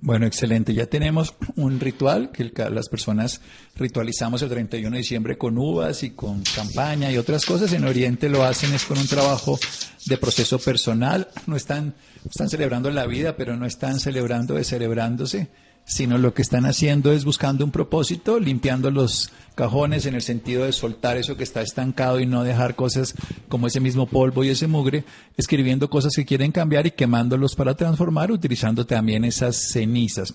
Bueno, 0.05 0.27
excelente. 0.27 0.71
Ya 0.75 0.85
tenemos 0.85 1.33
un 1.55 1.79
ritual 1.79 2.31
que 2.31 2.51
las 2.69 2.89
personas 2.89 3.41
ritualizamos 3.75 4.39
el 4.43 4.49
31 4.49 4.91
de 4.91 4.97
diciembre 4.99 5.35
con 5.35 5.57
uvas 5.57 6.03
y 6.03 6.11
con 6.11 6.43
campaña 6.43 7.11
y 7.11 7.17
otras 7.17 7.43
cosas. 7.43 7.73
En 7.73 7.85
Oriente 7.85 8.29
lo 8.29 8.43
hacen 8.43 8.71
es 8.75 8.85
con 8.85 8.99
un 8.99 9.07
trabajo 9.07 9.57
de 10.05 10.17
proceso 10.17 10.59
personal. 10.59 11.27
No 11.47 11.55
están, 11.55 11.95
están 12.23 12.49
celebrando 12.49 12.91
la 12.91 13.07
vida, 13.07 13.35
pero 13.35 13.57
no 13.57 13.65
están 13.65 13.99
celebrando 13.99 14.53
de 14.53 14.63
celebrándose 14.63 15.47
sino 15.85 16.17
lo 16.17 16.33
que 16.33 16.41
están 16.41 16.65
haciendo 16.65 17.11
es 17.11 17.23
buscando 17.25 17.63
un 17.63 17.71
propósito, 17.71 18.39
limpiando 18.39 18.89
los 18.89 19.31
cajones 19.53 20.05
en 20.07 20.15
el 20.15 20.23
sentido 20.23 20.65
de 20.65 20.73
soltar 20.73 21.15
eso 21.15 21.37
que 21.37 21.43
está 21.43 21.61
estancado 21.61 22.19
y 22.19 22.25
no 22.25 22.43
dejar 22.43 22.75
cosas 22.75 23.13
como 23.47 23.67
ese 23.67 23.79
mismo 23.79 24.07
polvo 24.07 24.43
y 24.43 24.49
ese 24.49 24.67
mugre, 24.67 25.05
escribiendo 25.37 25.89
cosas 25.89 26.13
que 26.15 26.25
quieren 26.25 26.51
cambiar 26.51 26.87
y 26.87 26.91
quemándolos 26.91 27.55
para 27.55 27.75
transformar, 27.75 28.31
utilizando 28.31 28.85
también 28.85 29.23
esas 29.23 29.69
cenizas. 29.71 30.33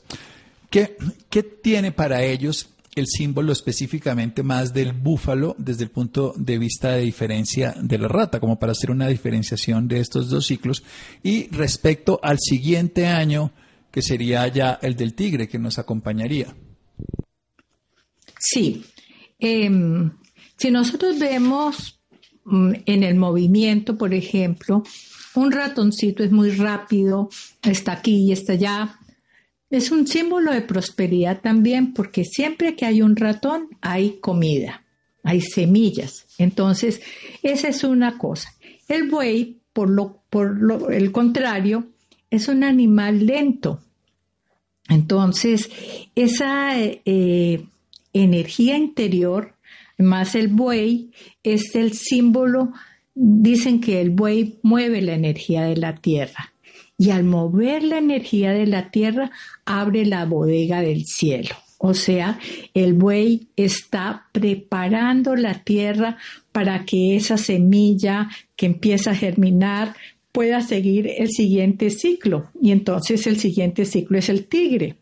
¿Qué, 0.70 0.96
qué 1.28 1.42
tiene 1.42 1.90
para 1.90 2.22
ellos 2.22 2.68
el 2.94 3.06
símbolo 3.08 3.52
específicamente 3.52 4.42
más 4.44 4.72
del 4.72 4.92
búfalo 4.92 5.56
desde 5.58 5.84
el 5.84 5.90
punto 5.90 6.32
de 6.36 6.58
vista 6.58 6.92
de 6.92 7.02
diferencia 7.02 7.74
de 7.76 7.98
la 7.98 8.06
rata, 8.06 8.38
como 8.38 8.58
para 8.58 8.72
hacer 8.72 8.92
una 8.92 9.08
diferenciación 9.08 9.88
de 9.88 9.98
estos 9.98 10.30
dos 10.30 10.46
ciclos? 10.46 10.84
Y 11.24 11.48
respecto 11.48 12.20
al 12.22 12.38
siguiente 12.38 13.08
año, 13.08 13.52
que 13.90 14.02
sería 14.02 14.46
ya 14.48 14.78
el 14.82 14.96
del 14.96 15.14
tigre 15.14 15.48
que 15.48 15.58
nos 15.58 15.78
acompañaría. 15.78 16.54
Sí. 18.38 18.84
Em, 19.38 20.10
si 20.56 20.70
nosotros 20.70 21.18
vemos 21.18 22.00
mm, 22.44 22.72
en 22.86 23.02
el 23.02 23.16
movimiento, 23.16 23.96
por 23.96 24.14
ejemplo, 24.14 24.82
un 25.34 25.52
ratoncito 25.52 26.22
es 26.24 26.32
muy 26.32 26.50
rápido, 26.50 27.28
está 27.62 27.92
aquí 27.92 28.28
y 28.28 28.32
está 28.32 28.54
allá. 28.54 28.98
Es 29.70 29.90
un 29.90 30.06
símbolo 30.06 30.52
de 30.52 30.62
prosperidad 30.62 31.40
también 31.40 31.94
porque 31.94 32.24
siempre 32.24 32.74
que 32.74 32.86
hay 32.86 33.02
un 33.02 33.14
ratón 33.16 33.68
hay 33.80 34.18
comida, 34.20 34.84
hay 35.22 35.40
semillas. 35.40 36.26
Entonces, 36.38 37.00
esa 37.42 37.68
es 37.68 37.84
una 37.84 38.18
cosa. 38.18 38.52
El 38.88 39.08
buey, 39.08 39.60
por 39.72 39.88
lo, 39.88 40.24
por 40.28 40.92
el 40.92 41.12
contrario, 41.12 41.86
es 42.30 42.48
un 42.48 42.64
animal 42.64 43.26
lento. 43.26 43.80
Entonces, 44.88 45.70
esa 46.14 46.78
eh, 46.78 47.64
energía 48.12 48.76
interior, 48.76 49.54
más 49.98 50.34
el 50.34 50.48
buey, 50.48 51.10
es 51.42 51.74
el 51.74 51.92
símbolo, 51.92 52.72
dicen 53.14 53.80
que 53.80 54.00
el 54.00 54.10
buey 54.10 54.58
mueve 54.62 55.02
la 55.02 55.14
energía 55.14 55.62
de 55.62 55.76
la 55.76 55.96
tierra. 55.96 56.52
Y 56.98 57.10
al 57.10 57.24
mover 57.24 57.82
la 57.82 57.98
energía 57.98 58.52
de 58.52 58.66
la 58.66 58.90
tierra, 58.90 59.30
abre 59.64 60.04
la 60.04 60.24
bodega 60.26 60.82
del 60.82 61.04
cielo. 61.06 61.54
O 61.78 61.94
sea, 61.94 62.38
el 62.74 62.92
buey 62.92 63.48
está 63.56 64.26
preparando 64.32 65.34
la 65.34 65.62
tierra 65.64 66.18
para 66.52 66.84
que 66.84 67.16
esa 67.16 67.38
semilla 67.38 68.28
que 68.54 68.66
empieza 68.66 69.12
a 69.12 69.14
germinar 69.14 69.94
pueda 70.32 70.60
seguir 70.60 71.08
el 71.18 71.30
siguiente 71.30 71.90
ciclo. 71.90 72.50
Y 72.60 72.72
entonces 72.72 73.26
el 73.26 73.38
siguiente 73.38 73.84
ciclo 73.84 74.18
es 74.18 74.28
el 74.28 74.46
tigre. 74.46 74.96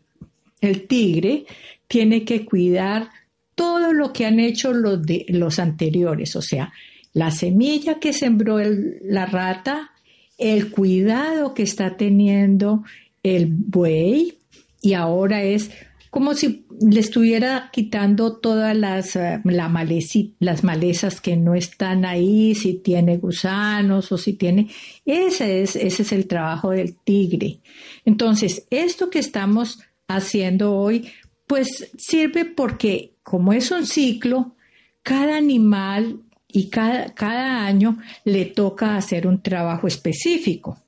El 0.61 0.87
tigre 0.87 1.45
tiene 1.87 2.23
que 2.23 2.45
cuidar 2.45 3.09
todo 3.55 3.93
lo 3.93 4.13
que 4.13 4.25
han 4.25 4.39
hecho 4.39 4.71
los, 4.73 4.99
los 5.27 5.59
anteriores, 5.59 6.35
o 6.37 6.41
sea, 6.41 6.71
la 7.11 7.31
semilla 7.31 7.99
que 7.99 8.13
sembró 8.13 8.59
la 9.01 9.25
rata, 9.25 9.91
el 10.37 10.69
cuidado 10.69 11.53
que 11.53 11.63
está 11.63 11.97
teniendo 11.97 12.83
el 13.23 13.47
buey 13.47 14.37
y 14.81 14.93
ahora 14.93 15.43
es 15.43 15.71
como 16.09 16.33
si 16.33 16.65
le 16.81 16.99
estuviera 16.99 17.69
quitando 17.71 18.37
todas 18.37 18.75
las, 18.75 19.15
eh, 19.15 19.41
las 19.43 20.63
malezas 20.63 21.21
que 21.21 21.37
no 21.37 21.55
están 21.55 22.05
ahí, 22.05 22.55
si 22.55 22.75
tiene 22.75 23.17
gusanos 23.17 24.11
o 24.11 24.17
si 24.17 24.33
tiene... 24.33 24.69
Ese 25.05 25.61
es, 25.61 25.75
ese 25.75 26.01
es 26.03 26.11
el 26.11 26.27
trabajo 26.27 26.71
del 26.71 26.95
tigre. 26.95 27.59
Entonces, 28.05 28.65
esto 28.69 29.09
que 29.09 29.19
estamos 29.19 29.79
haciendo 30.07 30.75
hoy, 30.75 31.09
pues 31.45 31.91
sirve 31.97 32.45
porque 32.45 33.13
como 33.23 33.53
es 33.53 33.69
un 33.69 33.85
ciclo, 33.85 34.55
cada 35.03 35.37
animal 35.37 36.21
y 36.47 36.69
cada, 36.69 37.13
cada 37.13 37.65
año 37.65 37.99
le 38.25 38.45
toca 38.45 38.95
hacer 38.95 39.27
un 39.27 39.41
trabajo 39.41 39.87
específico. 39.87 40.79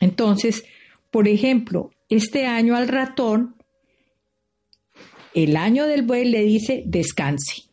Entonces, 0.00 0.64
por 1.10 1.28
ejemplo, 1.28 1.92
este 2.08 2.46
año 2.46 2.74
al 2.74 2.88
ratón, 2.88 3.54
el 5.34 5.56
año 5.56 5.86
del 5.86 6.02
buey 6.02 6.24
le 6.24 6.44
dice 6.44 6.82
descanse. 6.86 7.64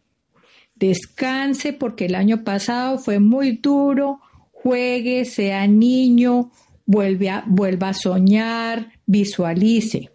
Descanse 0.75 1.73
porque 1.73 2.05
el 2.05 2.15
año 2.15 2.43
pasado 2.43 2.97
fue 2.97 3.19
muy 3.19 3.57
duro, 3.57 4.19
juegue, 4.51 5.25
sea 5.25 5.67
niño, 5.67 6.51
vuelva 6.85 7.89
a 7.89 7.93
soñar, 7.93 8.91
visualice. 9.05 10.09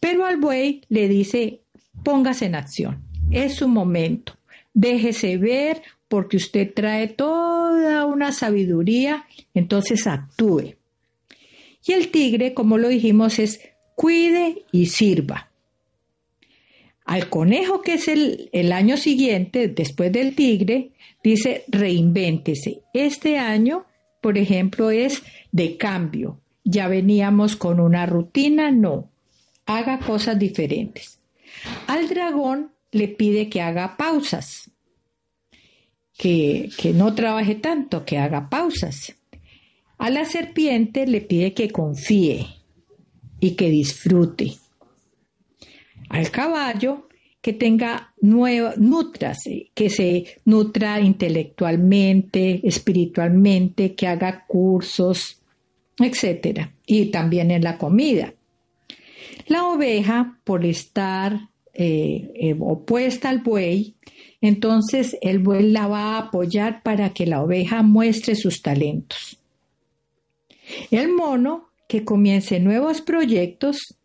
Pero 0.00 0.24
al 0.24 0.38
buey 0.38 0.80
le 0.88 1.08
dice, 1.08 1.60
póngase 2.02 2.46
en 2.46 2.54
acción, 2.54 3.02
es 3.30 3.56
su 3.56 3.68
momento, 3.68 4.38
déjese 4.72 5.36
ver 5.36 5.82
porque 6.08 6.38
usted 6.38 6.72
trae 6.74 7.08
toda 7.08 8.06
una 8.06 8.32
sabiduría, 8.32 9.26
entonces 9.52 10.06
actúe. 10.06 10.74
Y 11.86 11.92
el 11.92 12.10
tigre, 12.10 12.54
como 12.54 12.78
lo 12.78 12.88
dijimos, 12.88 13.38
es 13.38 13.60
cuide 13.94 14.64
y 14.72 14.86
sirva. 14.86 15.47
Al 17.08 17.28
conejo, 17.28 17.80
que 17.82 17.94
es 17.94 18.06
el, 18.06 18.50
el 18.52 18.70
año 18.72 18.96
siguiente, 18.96 19.66
después 19.68 20.12
del 20.12 20.34
tigre, 20.34 20.92
dice 21.24 21.64
reinvéntese. 21.68 22.82
Este 22.94 23.38
año, 23.38 23.86
por 24.20 24.38
ejemplo, 24.38 24.90
es 24.90 25.22
de 25.50 25.76
cambio. 25.76 26.40
Ya 26.64 26.86
veníamos 26.86 27.56
con 27.56 27.80
una 27.80 28.06
rutina, 28.06 28.70
no. 28.70 29.10
Haga 29.66 29.98
cosas 29.98 30.38
diferentes. 30.38 31.18
Al 31.86 32.08
dragón 32.08 32.72
le 32.92 33.08
pide 33.08 33.48
que 33.48 33.60
haga 33.60 33.96
pausas 33.96 34.70
que, 36.18 36.92
no 36.94 37.14
trabaje 37.14 37.54
tanto, 37.54 38.04
que 38.04 38.18
haga 38.18 38.50
pausas. 38.50 39.14
A 39.96 40.10
la 40.10 40.24
serpiente 40.24 41.06
le 41.06 41.20
pide 41.20 41.54
que 41.54 41.70
confíe 41.70 42.46
y 43.40 43.52
que 43.52 43.70
disfrute. 43.70 44.56
Al 46.08 46.30
caballo 46.30 47.08
que 47.40 47.52
tenga 47.52 48.14
nueva, 48.20 48.74
nutrase, 48.76 49.70
que 49.74 49.90
se 49.90 50.40
nutra 50.44 51.00
intelectualmente, 51.00 52.60
espiritualmente, 52.66 53.94
que 53.94 54.06
haga 54.06 54.44
cursos, 54.46 55.40
etc. 55.98 56.68
Y 56.86 57.06
también 57.06 57.50
en 57.50 57.62
la 57.62 57.78
comida. 57.78 58.34
La 59.46 59.66
oveja, 59.68 60.38
por 60.44 60.64
estar 60.64 61.48
eh, 61.72 62.30
eh, 62.34 62.56
opuesta 62.58 63.28
al 63.28 63.38
buey, 63.38 63.94
entonces 64.40 65.16
el 65.22 65.38
buey 65.38 65.70
la 65.70 65.86
va 65.86 66.16
a 66.16 66.18
apoyar 66.18 66.82
para 66.82 67.10
que 67.10 67.26
la 67.26 67.42
oveja 67.42 67.82
muestre 67.82 68.34
sus 68.34 68.62
talentos. 68.62 69.38
El 70.90 71.12
mono 71.12 71.70
que 71.88 72.04
comience 72.04 72.60
nuevos 72.60 73.00
proyectos, 73.00 73.96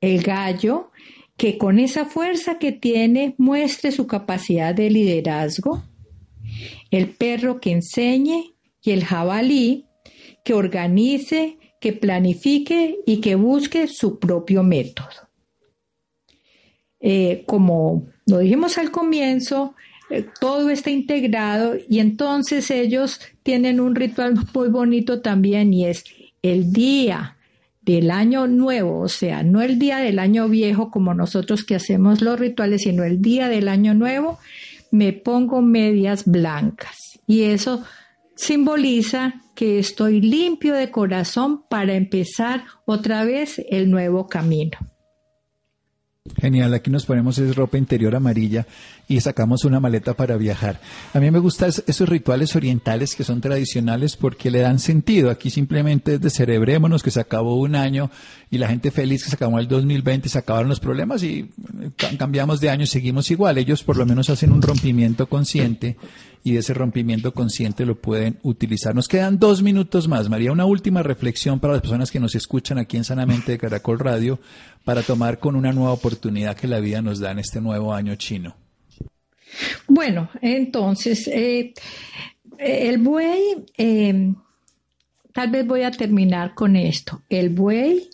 el 0.00 0.22
gallo 0.22 0.90
que 1.36 1.58
con 1.58 1.78
esa 1.78 2.06
fuerza 2.06 2.58
que 2.58 2.72
tiene 2.72 3.34
muestre 3.38 3.92
su 3.92 4.06
capacidad 4.06 4.74
de 4.74 4.90
liderazgo, 4.90 5.84
el 6.90 7.10
perro 7.10 7.60
que 7.60 7.72
enseñe 7.72 8.54
y 8.82 8.90
el 8.92 9.04
jabalí 9.04 9.86
que 10.44 10.54
organice, 10.54 11.58
que 11.80 11.92
planifique 11.92 12.98
y 13.04 13.20
que 13.20 13.34
busque 13.34 13.86
su 13.86 14.18
propio 14.18 14.62
método. 14.62 15.28
Eh, 17.00 17.44
como 17.46 18.06
lo 18.26 18.38
dijimos 18.38 18.78
al 18.78 18.90
comienzo, 18.90 19.74
eh, 20.08 20.24
todo 20.40 20.70
está 20.70 20.90
integrado 20.90 21.74
y 21.88 21.98
entonces 21.98 22.70
ellos 22.70 23.20
tienen 23.42 23.80
un 23.80 23.94
ritual 23.94 24.34
muy 24.54 24.68
bonito 24.68 25.20
también 25.20 25.74
y 25.74 25.86
es 25.86 26.04
el 26.42 26.72
día 26.72 27.35
del 27.86 28.10
año 28.10 28.48
nuevo, 28.48 29.00
o 29.00 29.08
sea, 29.08 29.44
no 29.44 29.62
el 29.62 29.78
día 29.78 29.98
del 29.98 30.18
año 30.18 30.48
viejo 30.48 30.90
como 30.90 31.14
nosotros 31.14 31.64
que 31.64 31.76
hacemos 31.76 32.20
los 32.20 32.38
rituales, 32.38 32.82
sino 32.82 33.04
el 33.04 33.22
día 33.22 33.48
del 33.48 33.68
año 33.68 33.94
nuevo, 33.94 34.38
me 34.90 35.12
pongo 35.12 35.62
medias 35.62 36.24
blancas 36.26 36.96
y 37.26 37.42
eso 37.42 37.84
simboliza 38.34 39.40
que 39.54 39.78
estoy 39.78 40.20
limpio 40.20 40.74
de 40.74 40.90
corazón 40.90 41.62
para 41.68 41.94
empezar 41.94 42.64
otra 42.84 43.24
vez 43.24 43.62
el 43.70 43.90
nuevo 43.90 44.26
camino. 44.26 44.78
Genial, 46.40 46.74
aquí 46.74 46.90
nos 46.90 47.06
ponemos 47.06 47.38
es 47.38 47.54
ropa 47.56 47.78
interior 47.78 48.14
amarilla 48.14 48.66
y 49.08 49.20
sacamos 49.20 49.64
una 49.64 49.80
maleta 49.80 50.14
para 50.14 50.36
viajar. 50.36 50.80
A 51.14 51.20
mí 51.20 51.30
me 51.30 51.38
gustan 51.38 51.70
esos 51.86 52.08
rituales 52.08 52.56
orientales 52.56 53.14
que 53.14 53.24
son 53.24 53.40
tradicionales 53.40 54.16
porque 54.16 54.50
le 54.50 54.60
dan 54.60 54.78
sentido. 54.78 55.30
Aquí 55.30 55.50
simplemente 55.50 56.14
es 56.14 56.20
de 56.20 56.30
cerebrémonos 56.30 57.02
que 57.02 57.10
se 57.10 57.20
acabó 57.20 57.56
un 57.56 57.74
año 57.74 58.10
y 58.50 58.58
la 58.58 58.68
gente 58.68 58.90
feliz 58.90 59.24
que 59.24 59.30
se 59.30 59.36
acabó 59.36 59.58
el 59.58 59.68
2020 59.68 60.28
se 60.28 60.38
acabaron 60.38 60.68
los 60.68 60.80
problemas 60.80 61.22
y 61.22 61.50
eh, 61.80 62.16
cambiamos 62.18 62.60
de 62.60 62.70
año 62.70 62.84
y 62.84 62.88
seguimos 62.88 63.30
igual. 63.30 63.58
Ellos 63.58 63.82
por 63.82 63.96
lo 63.96 64.06
menos 64.06 64.28
hacen 64.30 64.52
un 64.52 64.62
rompimiento 64.62 65.28
consciente 65.28 65.96
y 66.46 66.58
ese 66.58 66.74
rompimiento 66.74 67.34
consciente 67.34 67.84
lo 67.84 68.00
pueden 68.00 68.38
utilizar. 68.44 68.94
Nos 68.94 69.08
quedan 69.08 69.36
dos 69.40 69.64
minutos 69.64 70.06
más. 70.06 70.28
María, 70.28 70.52
una 70.52 70.64
última 70.64 71.02
reflexión 71.02 71.58
para 71.58 71.72
las 71.72 71.82
personas 71.82 72.12
que 72.12 72.20
nos 72.20 72.36
escuchan 72.36 72.78
aquí 72.78 72.96
en 72.96 73.02
Sanamente 73.02 73.50
de 73.50 73.58
Caracol 73.58 73.98
Radio 73.98 74.38
para 74.84 75.02
tomar 75.02 75.40
con 75.40 75.56
una 75.56 75.72
nueva 75.72 75.90
oportunidad 75.90 76.56
que 76.56 76.68
la 76.68 76.78
vida 76.78 77.02
nos 77.02 77.18
da 77.18 77.32
en 77.32 77.40
este 77.40 77.60
nuevo 77.60 77.92
año 77.92 78.14
chino. 78.14 78.54
Bueno, 79.88 80.30
entonces, 80.40 81.26
eh, 81.26 81.74
el 82.58 82.98
buey, 82.98 83.66
eh, 83.76 84.32
tal 85.32 85.50
vez 85.50 85.66
voy 85.66 85.82
a 85.82 85.90
terminar 85.90 86.54
con 86.54 86.76
esto. 86.76 87.22
El 87.28 87.50
buey, 87.50 88.08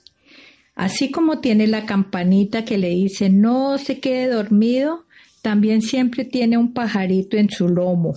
así 0.75 1.11
como 1.11 1.41
tiene 1.41 1.67
la 1.67 1.85
campanita 1.85 2.65
que 2.65 2.79
le 2.79 2.89
dice 2.89 3.29
no 3.29 3.77
se 3.77 4.01
quede 4.01 4.29
dormido, 4.29 5.05
también 5.43 5.83
siempre 5.83 6.25
tiene 6.25 6.57
un 6.57 6.73
pajarito 6.73 7.37
en 7.37 7.51
su 7.51 7.69
lomo. 7.69 8.15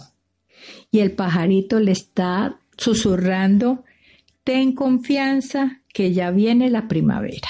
Y 0.91 0.99
el 0.99 1.11
pajarito 1.11 1.79
le 1.79 1.91
está 1.91 2.57
susurrando, 2.77 3.83
ten 4.43 4.73
confianza 4.73 5.81
que 5.93 6.13
ya 6.13 6.31
viene 6.31 6.69
la 6.69 6.87
primavera 6.87 7.49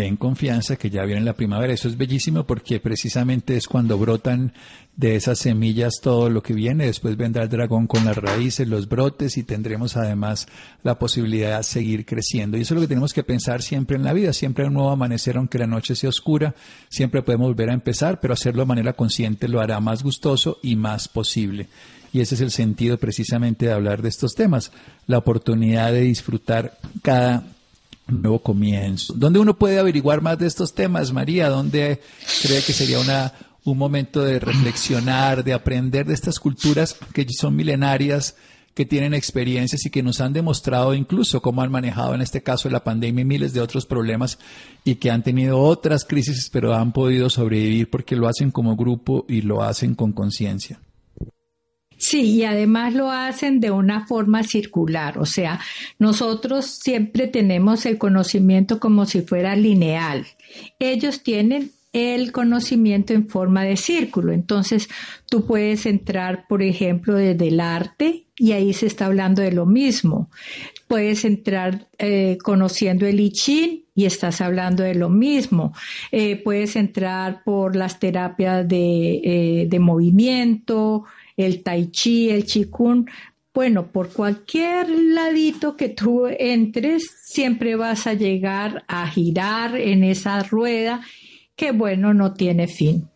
ten 0.00 0.16
confianza 0.16 0.76
que 0.76 0.88
ya 0.88 1.04
viene 1.04 1.20
la 1.20 1.34
primavera. 1.34 1.74
Eso 1.74 1.86
es 1.86 1.98
bellísimo 1.98 2.44
porque 2.44 2.80
precisamente 2.80 3.58
es 3.58 3.68
cuando 3.68 3.98
brotan 3.98 4.54
de 4.96 5.14
esas 5.14 5.38
semillas 5.38 6.00
todo 6.02 6.30
lo 6.30 6.42
que 6.42 6.54
viene. 6.54 6.86
Después 6.86 7.18
vendrá 7.18 7.42
el 7.42 7.50
dragón 7.50 7.86
con 7.86 8.06
las 8.06 8.16
raíces, 8.16 8.66
los 8.66 8.88
brotes 8.88 9.36
y 9.36 9.42
tendremos 9.42 9.98
además 9.98 10.48
la 10.82 10.98
posibilidad 10.98 11.58
de 11.58 11.64
seguir 11.64 12.06
creciendo. 12.06 12.56
Y 12.56 12.62
eso 12.62 12.72
es 12.72 12.76
lo 12.76 12.80
que 12.80 12.88
tenemos 12.88 13.12
que 13.12 13.24
pensar 13.24 13.60
siempre 13.60 13.98
en 13.98 14.04
la 14.04 14.14
vida. 14.14 14.32
Siempre 14.32 14.64
hay 14.64 14.68
un 14.68 14.74
nuevo 14.74 14.88
amanecer 14.88 15.36
aunque 15.36 15.58
la 15.58 15.66
noche 15.66 15.94
sea 15.94 16.08
oscura. 16.08 16.54
Siempre 16.88 17.20
podemos 17.20 17.48
volver 17.48 17.68
a 17.68 17.74
empezar, 17.74 18.20
pero 18.20 18.32
hacerlo 18.32 18.62
de 18.62 18.68
manera 18.68 18.94
consciente 18.94 19.48
lo 19.48 19.60
hará 19.60 19.80
más 19.80 20.02
gustoso 20.02 20.60
y 20.62 20.76
más 20.76 21.08
posible. 21.08 21.68
Y 22.10 22.20
ese 22.20 22.36
es 22.36 22.40
el 22.40 22.52
sentido 22.52 22.96
precisamente 22.96 23.66
de 23.66 23.72
hablar 23.72 24.00
de 24.00 24.08
estos 24.08 24.34
temas. 24.34 24.72
La 25.06 25.18
oportunidad 25.18 25.92
de 25.92 26.00
disfrutar 26.00 26.78
cada 27.02 27.44
nuevo 28.08 28.40
comienzo. 28.40 29.14
¿Dónde 29.16 29.38
uno 29.38 29.58
puede 29.58 29.78
averiguar 29.78 30.20
más 30.20 30.38
de 30.38 30.46
estos 30.46 30.74
temas, 30.74 31.12
María? 31.12 31.48
¿Dónde 31.48 32.00
cree 32.42 32.62
que 32.62 32.72
sería 32.72 32.98
una, 32.98 33.32
un 33.64 33.78
momento 33.78 34.22
de 34.22 34.38
reflexionar, 34.38 35.44
de 35.44 35.52
aprender 35.52 36.06
de 36.06 36.14
estas 36.14 36.40
culturas 36.40 36.96
que 37.12 37.26
son 37.30 37.56
milenarias, 37.56 38.36
que 38.74 38.86
tienen 38.86 39.14
experiencias 39.14 39.84
y 39.84 39.90
que 39.90 40.02
nos 40.02 40.20
han 40.20 40.32
demostrado 40.32 40.94
incluso 40.94 41.42
cómo 41.42 41.62
han 41.62 41.70
manejado 41.70 42.14
en 42.14 42.20
este 42.20 42.42
caso 42.42 42.70
la 42.70 42.84
pandemia 42.84 43.22
y 43.22 43.26
miles 43.26 43.52
de 43.52 43.60
otros 43.60 43.84
problemas 43.84 44.38
y 44.84 44.96
que 44.96 45.10
han 45.10 45.22
tenido 45.22 45.58
otras 45.58 46.04
crisis, 46.04 46.48
pero 46.52 46.74
han 46.74 46.92
podido 46.92 47.28
sobrevivir 47.30 47.90
porque 47.90 48.16
lo 48.16 48.28
hacen 48.28 48.50
como 48.50 48.76
grupo 48.76 49.26
y 49.28 49.42
lo 49.42 49.62
hacen 49.62 49.94
con 49.94 50.12
conciencia? 50.12 50.80
Sí, 52.00 52.22
y 52.36 52.44
además 52.44 52.94
lo 52.94 53.10
hacen 53.10 53.60
de 53.60 53.70
una 53.70 54.06
forma 54.06 54.42
circular, 54.42 55.18
o 55.18 55.26
sea, 55.26 55.60
nosotros 55.98 56.64
siempre 56.64 57.26
tenemos 57.26 57.84
el 57.84 57.98
conocimiento 57.98 58.80
como 58.80 59.04
si 59.04 59.20
fuera 59.20 59.54
lineal. 59.54 60.26
Ellos 60.78 61.22
tienen 61.22 61.72
el 61.92 62.32
conocimiento 62.32 63.12
en 63.12 63.28
forma 63.28 63.64
de 63.64 63.76
círculo. 63.76 64.32
Entonces, 64.32 64.88
tú 65.28 65.44
puedes 65.44 65.84
entrar, 65.84 66.46
por 66.48 66.62
ejemplo, 66.62 67.16
desde 67.16 67.48
el 67.48 67.60
arte 67.60 68.24
y 68.38 68.52
ahí 68.52 68.72
se 68.72 68.86
está 68.86 69.06
hablando 69.06 69.42
de 69.42 69.52
lo 69.52 69.66
mismo. 69.66 70.30
Puedes 70.88 71.26
entrar 71.26 71.86
eh, 71.98 72.38
conociendo 72.42 73.06
el 73.06 73.20
I 73.20 73.30
Ching 73.30 73.84
y 73.94 74.06
estás 74.06 74.40
hablando 74.40 74.84
de 74.84 74.94
lo 74.94 75.10
mismo. 75.10 75.74
Eh, 76.12 76.40
puedes 76.42 76.76
entrar 76.76 77.42
por 77.44 77.76
las 77.76 78.00
terapias 78.00 78.66
de, 78.66 79.20
eh, 79.22 79.66
de 79.68 79.78
movimiento, 79.78 81.04
el 81.42 81.62
tai 81.62 81.90
chi, 81.90 82.30
el 82.30 82.44
chikun, 82.44 83.06
bueno, 83.52 83.90
por 83.90 84.12
cualquier 84.12 84.88
ladito 84.88 85.76
que 85.76 85.88
tú 85.88 86.26
entres, 86.26 87.10
siempre 87.24 87.74
vas 87.74 88.06
a 88.06 88.14
llegar 88.14 88.84
a 88.86 89.08
girar 89.08 89.76
en 89.76 90.04
esa 90.04 90.42
rueda 90.44 91.02
que, 91.56 91.72
bueno, 91.72 92.14
no 92.14 92.32
tiene 92.32 92.68
fin. 92.68 93.09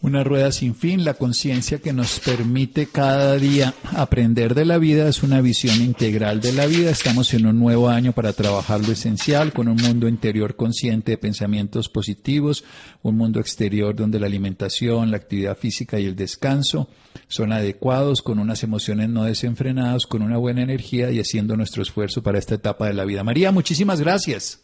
Una 0.00 0.22
rueda 0.22 0.52
sin 0.52 0.76
fin, 0.76 1.04
la 1.04 1.14
conciencia 1.14 1.78
que 1.78 1.92
nos 1.92 2.20
permite 2.20 2.86
cada 2.86 3.36
día 3.36 3.74
aprender 3.96 4.54
de 4.54 4.64
la 4.64 4.78
vida 4.78 5.08
es 5.08 5.24
una 5.24 5.40
visión 5.40 5.82
integral 5.82 6.40
de 6.40 6.52
la 6.52 6.66
vida. 6.66 6.90
Estamos 6.90 7.34
en 7.34 7.46
un 7.46 7.58
nuevo 7.58 7.88
año 7.88 8.12
para 8.12 8.32
trabajar 8.32 8.80
lo 8.86 8.92
esencial 8.92 9.52
con 9.52 9.66
un 9.66 9.76
mundo 9.76 10.06
interior 10.06 10.54
consciente 10.54 11.12
de 11.12 11.18
pensamientos 11.18 11.88
positivos, 11.88 12.62
un 13.02 13.16
mundo 13.16 13.40
exterior 13.40 13.96
donde 13.96 14.20
la 14.20 14.26
alimentación, 14.26 15.10
la 15.10 15.16
actividad 15.16 15.56
física 15.56 15.98
y 15.98 16.04
el 16.04 16.14
descanso 16.14 16.88
son 17.26 17.52
adecuados, 17.52 18.22
con 18.22 18.38
unas 18.38 18.62
emociones 18.62 19.08
no 19.08 19.24
desenfrenadas, 19.24 20.06
con 20.06 20.22
una 20.22 20.36
buena 20.36 20.62
energía 20.62 21.10
y 21.10 21.18
haciendo 21.18 21.56
nuestro 21.56 21.82
esfuerzo 21.82 22.22
para 22.22 22.38
esta 22.38 22.54
etapa 22.54 22.86
de 22.86 22.94
la 22.94 23.04
vida. 23.04 23.24
María, 23.24 23.50
muchísimas 23.50 24.00
gracias. 24.00 24.60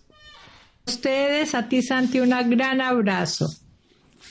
Ustedes, 0.86 1.56
a 1.56 1.68
ti 1.68 1.82
Santi, 1.82 2.20
un 2.20 2.30
gran 2.50 2.80
abrazo. 2.80 3.52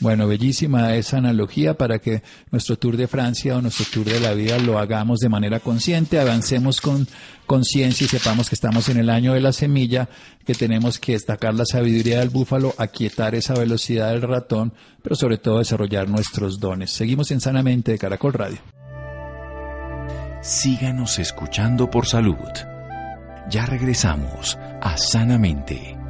Bueno, 0.02 0.28
bellísima 0.28 0.96
esa 0.96 1.18
analogía 1.18 1.78
para 1.78 2.00
que 2.00 2.24
nuestro 2.50 2.76
Tour 2.76 2.98
de 2.98 3.08
Francia 3.08 3.56
o 3.56 3.62
nuestro 3.62 3.86
Tour 3.86 4.06
de 4.06 4.20
la 4.20 4.34
vida 4.34 4.58
lo 4.58 4.80
hagamos 4.80 5.20
de 5.20 5.30
manera 5.30 5.60
consciente, 5.60 6.20
avancemos 6.20 6.82
con 6.82 7.08
conciencia 7.46 8.06
y 8.06 8.08
sepamos 8.08 8.50
que 8.50 8.56
estamos 8.56 8.90
en 8.90 8.98
el 8.98 9.12
año 9.12 9.34
de 9.34 9.42
la 9.42 9.54
semilla, 9.54 10.10
que 10.44 10.56
tenemos 10.56 10.98
que 10.98 11.12
destacar 11.12 11.54
la 11.54 11.66
sabiduría 11.66 12.20
del 12.20 12.30
búfalo, 12.30 12.74
aquietar 12.80 13.36
esa 13.36 13.54
velocidad 13.54 14.10
del 14.10 14.24
ratón, 14.24 14.74
pero 15.04 15.16
sobre 15.16 15.38
todo 15.38 15.60
desarrollar 15.60 16.10
nuestros 16.10 16.60
dones. 16.60 16.90
Seguimos 16.92 17.30
en 17.30 17.40
Sanamente 17.40 17.92
de 17.92 18.00
Caracol 18.00 18.34
Radio. 18.34 18.58
Síganos 20.42 21.20
escuchando 21.20 21.92
por 21.92 22.08
salud. 22.08 22.36
Ya 23.52 23.68
regresamos 23.68 24.58
a 24.82 24.98
Sanamente. 24.98 26.01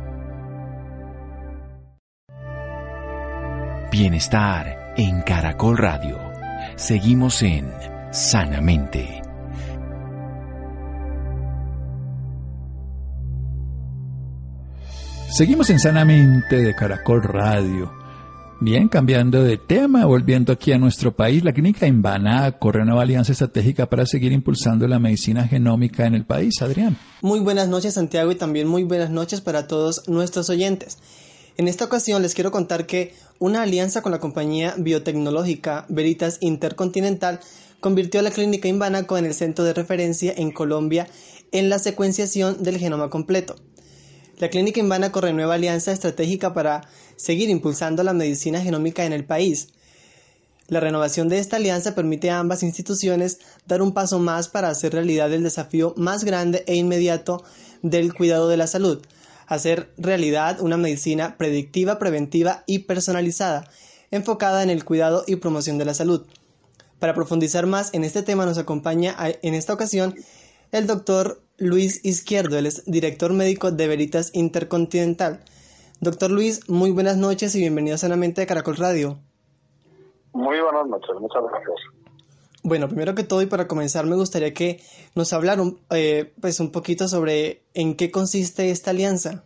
Bienestar 3.92 4.94
en 4.96 5.22
Caracol 5.22 5.78
Radio. 5.78 6.18
Seguimos 6.78 7.44
en 7.44 7.70
Sanamente. 8.14 9.22
Seguimos 15.30 15.70
en 15.72 15.80
Sanamente 15.80 16.56
de 16.56 16.74
Caracol 16.74 17.22
Radio. 17.22 17.92
Bien, 18.62 18.88
cambiando 18.88 19.44
de 19.44 19.58
tema, 19.58 20.06
volviendo 20.06 20.54
aquí 20.54 20.72
a 20.72 20.78
nuestro 20.78 21.14
país, 21.14 21.44
la 21.44 21.52
clínica 21.52 21.86
Invana 21.86 22.50
corre 22.54 22.84
una 22.84 23.02
alianza 23.02 23.34
estratégica 23.34 23.90
para 23.90 24.06
seguir 24.06 24.32
impulsando 24.32 24.88
la 24.88 25.00
medicina 25.00 25.50
genómica 25.50 26.06
en 26.06 26.16
el 26.16 26.26
país. 26.26 26.62
Adrián. 26.62 26.98
Muy 27.22 27.42
buenas 27.42 27.68
noches, 27.68 27.96
Santiago, 27.96 28.32
y 28.32 28.36
también 28.36 28.70
muy 28.70 28.86
buenas 28.86 29.10
noches 29.10 29.42
para 29.42 29.68
todos 29.68 30.08
nuestros 30.08 30.50
oyentes. 30.50 30.98
En 31.58 31.68
esta 31.68 31.84
ocasión 31.84 32.22
les 32.22 32.34
quiero 32.34 32.52
contar 32.52 32.86
que 32.86 33.14
una 33.42 33.64
alianza 33.64 34.04
con 34.04 34.12
la 34.12 34.20
compañía 34.20 34.76
biotecnológica 34.78 35.88
Veritas 35.90 36.38
Intercontinental 36.42 37.40
convirtió 37.80 38.20
a 38.20 38.24
la 38.24 38.30
clínica 38.30 38.68
Invanaco 38.68 39.18
en 39.18 39.26
el 39.26 39.34
centro 39.34 39.66
de 39.66 39.74
referencia 39.74 40.32
en 40.38 40.52
Colombia 40.52 41.08
en 41.52 41.68
la 41.68 41.80
secuenciación 41.80 42.62
del 42.62 42.78
genoma 42.78 43.10
completo. 43.10 43.56
La 44.38 44.50
clínica 44.50 44.80
Invanaco 44.80 45.22
renueva 45.22 45.56
alianza 45.56 45.92
estratégica 45.92 46.54
para 46.54 46.88
seguir 47.16 47.50
impulsando 47.50 48.04
la 48.04 48.14
medicina 48.14 48.62
genómica 48.62 49.06
en 49.06 49.14
el 49.14 49.26
país. 49.26 49.70
La 50.68 50.80
renovación 50.80 51.28
de 51.28 51.40
esta 51.40 51.58
alianza 51.58 51.96
permite 51.96 52.30
a 52.30 52.38
ambas 52.38 52.62
instituciones 52.62 53.40
dar 53.66 53.82
un 53.82 53.92
paso 53.92 54.20
más 54.20 54.50
para 54.50 54.70
hacer 54.70 54.94
realidad 54.94 55.34
el 55.34 55.42
desafío 55.42 55.96
más 55.98 56.26
grande 56.26 56.64
e 56.68 56.76
inmediato 56.76 57.44
del 57.82 58.14
cuidado 58.14 58.48
de 58.50 58.58
la 58.58 58.68
salud, 58.68 59.02
hacer 59.52 59.92
realidad 59.98 60.62
una 60.62 60.78
medicina 60.78 61.36
predictiva, 61.38 62.00
preventiva 62.00 62.64
y 62.68 62.80
personalizada, 62.80 63.66
enfocada 64.10 64.64
en 64.64 64.70
el 64.70 64.86
cuidado 64.86 65.26
y 65.28 65.36
promoción 65.36 65.78
de 65.78 65.84
la 65.84 65.94
salud. 65.94 66.26
Para 67.00 67.14
profundizar 67.14 67.66
más 67.66 67.94
en 67.94 68.06
este 68.06 68.24
tema 68.24 68.46
nos 68.46 68.58
acompaña 68.58 69.14
en 69.20 69.54
esta 69.54 69.74
ocasión 69.74 70.16
el 70.72 70.88
doctor 70.88 71.42
Luis 71.58 72.00
Izquierdo, 72.06 72.58
él 72.58 72.66
es 72.66 72.86
director 72.86 73.34
médico 73.34 73.72
de 73.72 73.88
Veritas 73.90 74.32
Intercontinental. 74.34 75.42
Doctor 76.00 76.32
Luis, 76.32 76.70
muy 76.70 76.92
buenas 76.92 77.18
noches 77.18 77.54
y 77.54 77.60
bienvenido 77.60 77.98
Sanamente 77.98 78.40
de 78.40 78.48
Caracol 78.48 78.78
Radio. 78.78 79.20
Muy 80.32 80.62
buenas 80.62 80.88
noches, 80.88 81.12
muchas 81.20 81.44
gracias. 81.44 82.01
Bueno, 82.64 82.88
primero 82.88 83.16
que 83.16 83.24
todo 83.24 83.42
y 83.42 83.48
para 83.48 83.68
comenzar 83.68 84.06
me 84.06 84.16
gustaría 84.16 84.54
que 84.54 84.80
nos 85.16 85.34
hablara 85.34 85.62
un, 85.62 85.80
eh, 85.90 86.34
pues 86.40 86.60
un 86.60 86.72
poquito 86.72 87.08
sobre 87.08 87.64
en 87.74 87.98
qué 87.98 88.12
consiste 88.12 88.70
esta 88.70 88.92
alianza. 88.92 89.44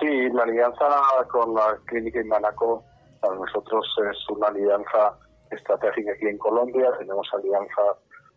Sí, 0.00 0.30
la 0.32 0.44
alianza 0.44 0.86
con 1.30 1.54
la 1.54 1.78
Clínica 1.84 2.20
Imanaco 2.20 2.84
para 3.20 3.34
nosotros 3.34 3.84
es 4.10 4.30
una 4.30 4.46
alianza 4.46 5.18
estratégica 5.50 6.12
aquí 6.12 6.26
en 6.26 6.38
Colombia. 6.38 6.90
Tenemos 6.98 7.28
alianza 7.34 7.82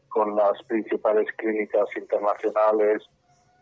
con 0.09 0.35
las 0.35 0.61
principales 0.63 1.27
clínicas 1.37 1.87
internacionales, 1.95 3.03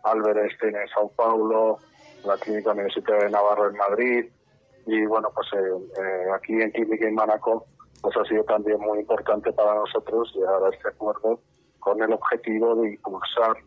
Albert 0.04 0.39
Einstein 0.39 0.75
en 0.75 0.88
Sao 0.88 1.10
Paulo, 1.10 1.78
la 2.25 2.38
Clínica 2.38 2.71
Universitaria 2.71 3.25
de 3.25 3.32
Navarro 3.32 3.69
en 3.69 3.75
Madrid 3.75 4.25
y 4.86 5.06
bueno, 5.06 5.30
pues 5.36 5.47
eh, 5.54 6.02
eh, 6.02 6.32
aquí 6.34 6.54
en 6.54 6.71
Clínica 6.71 7.08
Imanaco 7.08 7.67
pues 8.02 8.16
ha 8.18 8.26
sido 8.26 8.44
también 8.46 8.80
muy 8.80 9.00
importante 9.00 9.52
para 9.54 9.76
nosotros 9.76 10.32
llegar 10.36 10.64
a 10.64 10.70
este 10.70 10.88
acuerdo 10.90 11.40
con 11.80 12.02
el 12.02 12.14
objetivo 12.14 12.76
de 12.76 12.94
impulsar 12.94 13.58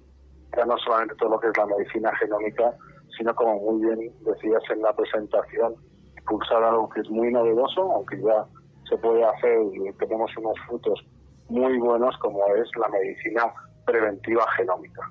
ya 0.57 0.65
no 0.67 0.77
solamente 0.79 1.15
todo 1.17 1.31
lo 1.31 1.41
que 1.41 1.49
es 1.49 1.57
la 1.57 1.67
medicina 1.67 2.13
genómica, 2.17 2.77
sino 3.17 3.35
como 3.35 3.59
muy 3.59 3.87
bien 3.87 4.13
decías 4.21 4.63
en 4.71 4.83
la 4.83 4.95
presentación, 4.95 5.75
impulsar 6.19 6.63
algo 6.63 6.89
que 6.91 7.01
es 7.01 7.11
muy 7.11 7.33
novedoso, 7.33 7.81
aunque 7.93 8.21
ya 8.21 8.47
se 8.89 8.97
puede 8.99 9.25
hacer 9.25 9.59
y 9.73 9.93
tenemos 9.95 10.31
unos 10.37 10.59
frutos 10.67 11.01
muy 11.49 11.79
buenos 11.79 12.17
como 12.19 12.41
es 12.55 12.69
la 12.79 12.89
medicina 12.89 13.53
preventiva 13.85 14.45
genómica. 14.57 15.11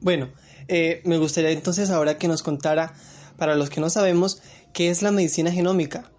Bueno, 0.00 0.28
eh, 0.68 1.02
me 1.04 1.18
gustaría 1.18 1.50
entonces 1.50 1.90
ahora 1.90 2.18
que 2.18 2.28
nos 2.28 2.42
contara, 2.42 2.92
para 3.36 3.56
los 3.56 3.70
que 3.70 3.80
no 3.80 3.88
sabemos, 3.88 4.42
qué 4.72 4.90
es 4.90 5.02
la 5.02 5.10
medicina 5.10 5.50
genómica. 5.50 6.10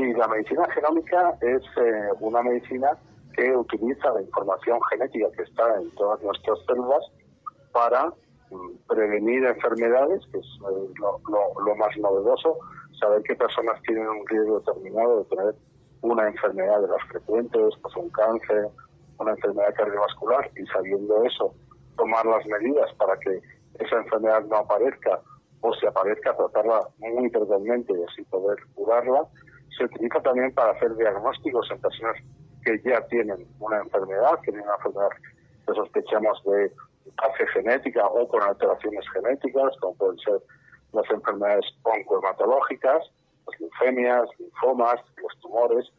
Sí, 0.00 0.14
la 0.14 0.28
medicina 0.28 0.66
genómica 0.72 1.36
es 1.42 1.62
eh, 1.76 2.08
una 2.20 2.40
medicina 2.40 2.96
que 3.34 3.54
utiliza 3.54 4.10
la 4.14 4.22
información 4.22 4.80
genética 4.88 5.26
que 5.36 5.42
está 5.42 5.78
en 5.78 5.90
todas 5.90 6.22
nuestras 6.22 6.58
células 6.66 7.04
para 7.70 8.06
mm, 8.50 8.70
prevenir 8.88 9.44
enfermedades, 9.44 10.22
que 10.32 10.38
es 10.38 10.46
eh, 10.46 10.94
lo, 10.98 11.76
más 11.76 11.94
novedoso, 11.98 12.56
saber 12.98 13.22
qué 13.24 13.34
personas 13.34 13.78
tienen 13.82 14.08
un 14.08 14.26
riesgo 14.26 14.60
determinado 14.60 15.18
de 15.18 15.24
tener 15.36 15.54
una 16.00 16.28
enfermedad 16.28 16.80
de 16.80 16.88
las 16.88 17.02
frecuentes, 17.10 17.74
pues 17.82 17.94
un 17.96 18.08
cáncer, 18.08 18.68
una 19.18 19.32
enfermedad 19.32 19.74
cardiovascular, 19.74 20.50
y 20.56 20.64
sabiendo 20.68 21.22
eso, 21.24 21.52
tomar 21.98 22.24
las 22.24 22.46
medidas 22.46 22.90
para 22.94 23.18
que 23.18 23.42
esa 23.78 23.96
enfermedad 23.96 24.44
no 24.46 24.56
aparezca 24.56 25.20
o 25.60 25.74
si 25.74 25.84
aparezca, 25.84 26.34
tratarla 26.34 26.88
muy 26.96 27.28
precocemente 27.28 27.92
y 27.92 28.02
así 28.02 28.22
poder 28.30 28.56
curarla 28.74 29.28
se 29.80 29.86
utiliza 29.86 30.20
también 30.20 30.52
para 30.52 30.72
hacer 30.72 30.94
diagnósticos 30.94 31.70
en 31.70 31.80
personas 31.80 32.16
que 32.62 32.78
ya 32.84 33.00
tienen 33.06 33.46
una 33.58 33.78
enfermedad, 33.78 34.38
que 34.42 34.52
tienen 34.52 34.62
una 34.62 34.74
enfermedad 34.74 35.08
que 35.66 35.74
sospechamos 35.74 36.42
de 36.44 36.70
fase 37.16 37.46
genética 37.54 38.06
o 38.06 38.28
con 38.28 38.42
alteraciones 38.42 39.04
genéticas, 39.10 39.74
como 39.80 39.94
pueden 39.94 40.18
ser 40.18 40.38
las 40.92 41.10
enfermedades 41.10 41.64
oncohematológicas, 41.82 43.10
las 43.46 43.60
linfemias, 43.60 44.28
linfomas, 44.38 44.96
los 45.22 45.40
tumores, 45.40 45.90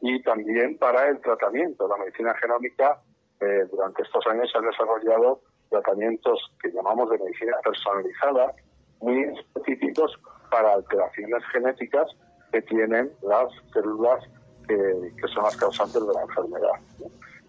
y 0.00 0.20
también 0.22 0.76
para 0.78 1.08
el 1.08 1.20
tratamiento. 1.20 1.86
La 1.86 1.98
medicina 1.98 2.34
genómica 2.34 3.00
eh, 3.40 3.64
durante 3.70 4.02
estos 4.02 4.26
años 4.26 4.50
se 4.50 4.58
han 4.58 4.64
desarrollado 4.64 5.40
tratamientos 5.68 6.40
que 6.60 6.72
llamamos 6.72 7.08
de 7.10 7.18
medicina 7.18 7.56
personalizada, 7.62 8.54
muy 9.00 9.22
específicos 9.22 10.18
para 10.50 10.72
alteraciones 10.72 11.44
genéticas 11.52 12.10
que 12.52 12.62
tienen 12.62 13.12
las 13.22 13.50
células 13.72 14.24
que, 14.66 15.28
son 15.34 15.44
las 15.44 15.56
causantes 15.56 16.06
de 16.06 16.12
la 16.12 16.22
enfermedad. 16.22 16.72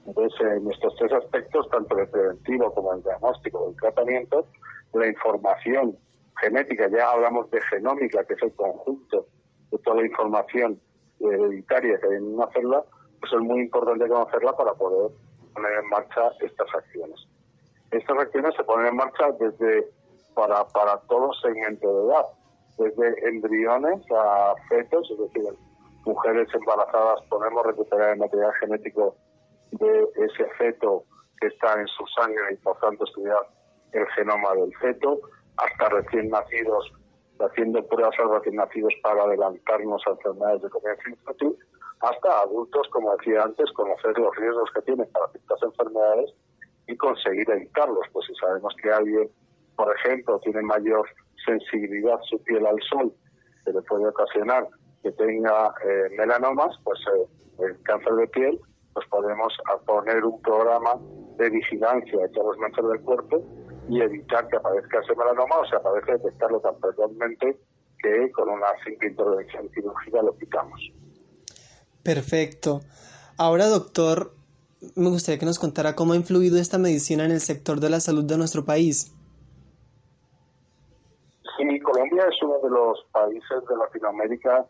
Entonces, 0.06 0.42
en 0.42 0.72
estos 0.72 0.96
tres 0.96 1.12
aspectos, 1.14 1.70
tanto 1.70 1.98
el 1.98 2.08
preventivo 2.08 2.74
como 2.74 2.94
el 2.94 3.04
diagnóstico 3.04 3.70
el 3.70 3.76
tratamiento, 3.76 4.48
la 4.94 5.08
información 5.08 5.98
genética, 6.40 6.90
ya 6.90 7.12
hablamos 7.12 7.50
de 7.52 7.62
genómica, 7.62 8.24
que 8.26 8.34
es 8.34 8.42
el 8.42 8.54
conjunto 8.54 9.28
de 9.72 9.78
toda 9.80 9.98
la 9.98 10.08
información 10.08 10.80
hereditaria 11.20 12.00
que 12.00 12.08
hay 12.08 12.16
en 12.16 12.34
una 12.34 12.48
célula, 12.48 12.84
pues 13.20 13.32
es 13.34 13.40
muy 13.40 13.62
importante 13.62 14.08
conocerla 14.08 14.56
para 14.58 14.74
poder 14.74 15.12
poner 15.54 15.72
en 15.84 15.90
marcha 15.90 16.32
estas 16.42 16.68
acciones. 16.74 17.28
Estas 17.92 18.18
acciones 18.18 18.56
se 18.56 18.64
ponen 18.64 18.88
en 18.88 18.96
marcha 18.96 19.32
desde 19.40 19.88
para, 20.34 20.66
para 20.70 20.98
todo 21.02 21.32
segmento 21.34 21.88
de 21.88 22.08
edad, 22.08 22.26
desde 22.78 23.30
embriones 23.30 24.02
a 24.12 24.56
fetos, 24.70 25.10
es 25.12 25.20
decir, 25.20 25.54
mujeres 26.06 26.48
embarazadas 26.54 27.22
podemos 27.30 27.66
recuperar 27.66 28.14
el 28.14 28.20
material 28.20 28.54
genético 28.60 29.16
de 29.72 30.08
ese 30.16 30.46
feto 30.58 31.04
que 31.40 31.48
está 31.48 31.80
en 31.80 31.88
su 31.88 32.06
sangre 32.08 32.54
y 32.54 32.56
por 32.58 32.78
tanto 32.80 33.04
estudiar 33.06 33.48
el 33.94 34.06
genoma 34.08 34.54
del 34.56 34.74
feto, 34.78 35.20
hasta 35.58 35.90
recién 35.90 36.30
nacidos 36.30 36.92
haciendo 37.46 37.86
pruebas 37.88 38.16
a 38.20 38.38
recién 38.38 38.56
nacidos 38.56 38.94
para 39.02 39.24
adelantarnos 39.24 40.02
a 40.08 40.12
enfermedades 40.12 40.62
de 40.62 40.70
comienzo 40.70 41.10
infantil, 41.10 41.58
hasta 42.02 42.42
adultos, 42.42 42.88
como 42.92 43.16
decía 43.18 43.44
antes, 43.44 43.72
conocer 43.74 44.18
los 44.18 44.36
riesgos 44.36 44.70
que 44.74 44.82
tienen 44.82 45.12
para 45.12 45.28
ciertas 45.30 45.62
enfermedades 45.64 46.34
y 46.88 46.98
conseguir 46.98 47.50
evitarlos. 47.50 48.08
Pues 48.12 48.26
si 48.28 48.36
sabemos 48.36 48.76
que 48.82 48.92
alguien, 48.92 49.30
por 49.76 49.96
ejemplo, 49.96 50.40
tiene 50.40 50.62
mayor 50.62 51.08
sensibilidad 51.46 52.20
su 52.30 52.42
piel 52.44 52.66
al 52.66 52.80
sol, 52.90 53.14
que 53.66 53.72
le 53.72 53.82
puede 53.84 54.08
ocasionar 54.08 54.68
que 55.04 55.12
tenga 55.14 55.74
eh, 55.84 56.16
melanomas, 56.18 56.76
pues 56.84 57.00
eh, 57.08 57.66
el 57.66 57.82
cáncer 57.84 58.14
de 58.14 58.28
piel, 58.28 58.60
pues 58.94 59.08
podemos 59.10 59.54
poner 59.86 60.24
un 60.24 60.42
programa 60.42 60.92
de 61.38 61.50
vigilancia 61.50 62.20
todos 62.34 62.48
los 62.48 62.58
manchas 62.58 62.86
del 62.88 63.02
cuerpo 63.02 63.44
y 63.90 64.02
evitar 64.02 64.48
que 64.48 64.58
aparezca 64.58 65.00
ese 65.00 65.16
melanoma 65.16 65.56
o 65.60 65.66
se 65.66 65.76
aparece 65.76 66.14
detectarlo 66.14 66.60
tan 66.60 66.76
precozmente 66.80 67.58
que 68.02 68.32
con 68.32 68.50
una 68.50 68.68
simple 68.86 69.10
intervención 69.10 69.70
quirúrgica 69.70 70.22
lo 70.22 70.38
quitamos. 70.38 70.80
Perfecto. 72.04 72.82
Ahora, 73.38 73.68
doctor, 73.68 74.34
me 74.96 75.10
gustaría 75.10 75.40
que 75.40 75.46
nos 75.46 75.60
contara 75.60 75.96
cómo 75.96 76.14
ha 76.14 76.16
influido 76.16 76.58
esta 76.58 76.78
medicina 76.78 77.26
en 77.26 77.32
el 77.32 77.42
sector 77.42 77.80
de 77.80 77.90
la 77.90 78.00
salud 78.00 78.24
de 78.24 78.38
nuestro 78.38 78.66
país. 78.66 79.14
Colombia 82.12 82.30
es 82.30 82.44
uno 82.44 82.60
de 82.60 82.70
los 82.70 83.06
países 83.14 83.68
de 83.70 83.78
Latinoamérica 83.78 84.66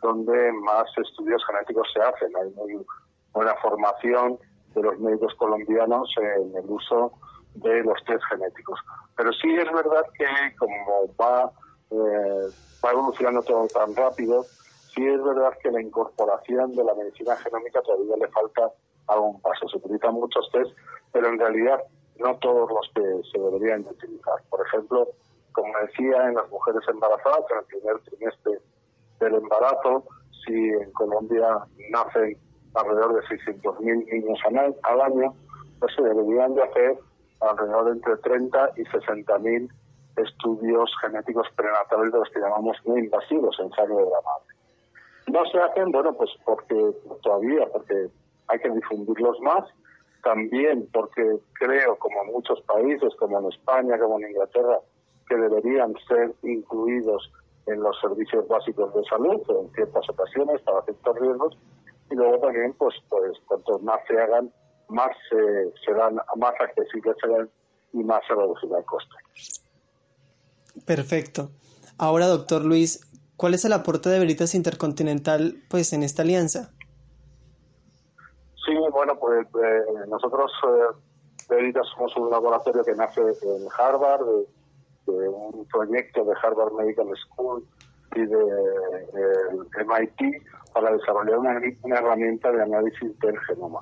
donde 0.00 0.52
más 0.52 0.86
estudios 0.96 1.44
genéticos 1.44 1.88
se 1.92 2.00
hacen. 2.00 2.30
Hay 2.36 2.50
muy 2.50 2.86
buena 3.32 3.54
formación 3.56 4.38
de 4.74 4.82
los 4.82 4.98
médicos 5.00 5.34
colombianos 5.34 6.08
en 6.18 6.54
el 6.56 6.64
uso 6.70 7.12
de 7.54 7.82
los 7.82 8.02
test 8.04 8.22
genéticos. 8.30 8.78
Pero 9.16 9.32
sí 9.32 9.52
es 9.56 9.72
verdad 9.72 10.04
que 10.16 10.26
como 10.56 11.08
va, 11.20 11.50
eh, 11.90 12.48
va 12.84 12.90
evolucionando 12.92 13.42
todo 13.42 13.66
tan 13.68 13.96
rápido, 13.96 14.44
sí 14.94 15.04
es 15.04 15.22
verdad 15.24 15.52
que 15.62 15.72
la 15.72 15.82
incorporación 15.82 16.76
de 16.76 16.84
la 16.84 16.94
medicina 16.94 17.36
genómica 17.36 17.82
todavía 17.82 18.16
le 18.18 18.28
falta 18.28 18.70
algún 19.08 19.40
paso. 19.40 19.68
Se 19.68 19.78
utilizan 19.78 20.14
muchos 20.14 20.48
test, 20.52 20.70
pero 21.12 21.28
en 21.28 21.40
realidad 21.40 21.82
no 22.18 22.36
todos 22.36 22.70
los 22.70 22.88
que 22.94 23.28
se 23.32 23.38
deberían 23.40 23.80
utilizar. 23.80 24.40
Por 24.48 24.64
ejemplo, 24.64 25.08
como 25.54 25.72
decía, 25.86 26.28
en 26.28 26.34
las 26.34 26.50
mujeres 26.50 26.82
embarazadas, 26.88 27.44
en 27.50 27.58
el 27.58 27.64
primer 27.64 27.98
trimestre 28.00 28.58
del 29.20 29.34
embarazo, 29.36 30.04
si 30.44 30.52
en 30.52 30.90
Colombia 30.92 31.64
nacen 31.90 32.36
alrededor 32.74 33.14
de 33.14 33.22
600.000 33.22 34.12
niños 34.12 34.38
al 34.82 35.00
año, 35.00 35.34
pues 35.78 35.94
se 35.94 36.02
deberían 36.02 36.54
de 36.54 36.62
hacer 36.64 36.98
alrededor 37.40 37.84
de 37.86 37.92
entre 37.92 38.16
30 38.16 38.70
y 38.76 38.82
60.000 38.82 39.70
estudios 40.16 40.90
genéticos 41.00 41.46
prenatales 41.56 42.12
de 42.12 42.18
los 42.18 42.30
que 42.30 42.40
llamamos 42.40 42.76
muy 42.84 43.00
invasivos 43.00 43.56
en 43.60 43.70
sangre 43.70 43.96
de 43.96 44.10
la 44.10 44.20
madre. 44.22 44.54
No 45.28 45.44
se 45.50 45.58
hacen, 45.58 45.92
bueno, 45.92 46.14
pues 46.14 46.30
porque 46.44 46.92
todavía, 47.22 47.66
porque 47.72 48.08
hay 48.48 48.58
que 48.58 48.70
difundirlos 48.70 49.40
más, 49.40 49.64
también 50.22 50.88
porque 50.92 51.38
creo, 51.54 51.96
como 51.96 52.22
en 52.24 52.32
muchos 52.32 52.60
países, 52.62 53.14
como 53.16 53.38
en 53.38 53.52
España, 53.52 53.98
como 53.98 54.18
en 54.18 54.30
Inglaterra, 54.30 54.80
que 55.28 55.36
deberían 55.36 55.94
ser 56.08 56.34
incluidos 56.42 57.30
en 57.66 57.80
los 57.80 57.98
servicios 58.00 58.46
básicos 58.48 58.94
de 58.94 59.04
salud 59.04 59.40
en 59.48 59.72
ciertas 59.74 60.08
ocasiones 60.08 60.60
para 60.62 60.82
ciertos 60.82 61.18
riesgos 61.18 61.58
y 62.10 62.14
luego 62.14 62.38
también 62.38 62.74
pues 62.74 62.94
pues 63.08 63.32
cuanto 63.46 63.78
más 63.78 64.00
se 64.06 64.18
hagan 64.20 64.52
más 64.88 65.10
se 65.30 65.72
serán 65.84 66.16
más 66.36 66.54
accesibles 66.60 67.16
serán 67.20 67.48
y 67.92 68.02
más 68.02 68.20
se 68.26 68.34
reducirá 68.34 68.78
el 68.78 68.84
coste. 68.84 69.14
Perfecto. 70.84 71.50
Ahora, 71.96 72.26
doctor 72.26 72.64
Luis, 72.64 73.00
¿cuál 73.36 73.54
es 73.54 73.64
el 73.64 73.72
aporte 73.72 74.08
de 74.08 74.18
Veritas 74.18 74.54
Intercontinental 74.54 75.62
pues 75.70 75.92
en 75.92 76.02
esta 76.02 76.22
alianza? 76.22 76.72
Sí, 78.66 78.74
bueno, 78.92 79.16
pues 79.18 79.46
eh, 79.46 80.06
nosotros 80.08 80.50
eh, 80.66 80.96
Veritas 81.48 81.86
somos 81.94 82.16
un 82.16 82.30
laboratorio 82.30 82.82
que 82.82 82.94
nace 82.94 83.20
en 83.20 83.68
Harvard, 83.78 84.26
de 85.06 85.28
un 85.28 85.66
proyecto 85.66 86.24
de 86.24 86.34
Harvard 86.42 86.72
Medical 86.72 87.08
School 87.16 87.64
y 88.14 88.26
de, 88.26 89.84
MIT 89.84 90.42
para 90.72 90.92
desarrollar 90.92 91.38
una, 91.38 91.98
herramienta 91.98 92.50
de 92.52 92.62
análisis 92.62 93.18
del 93.20 93.38
genoma. 93.40 93.80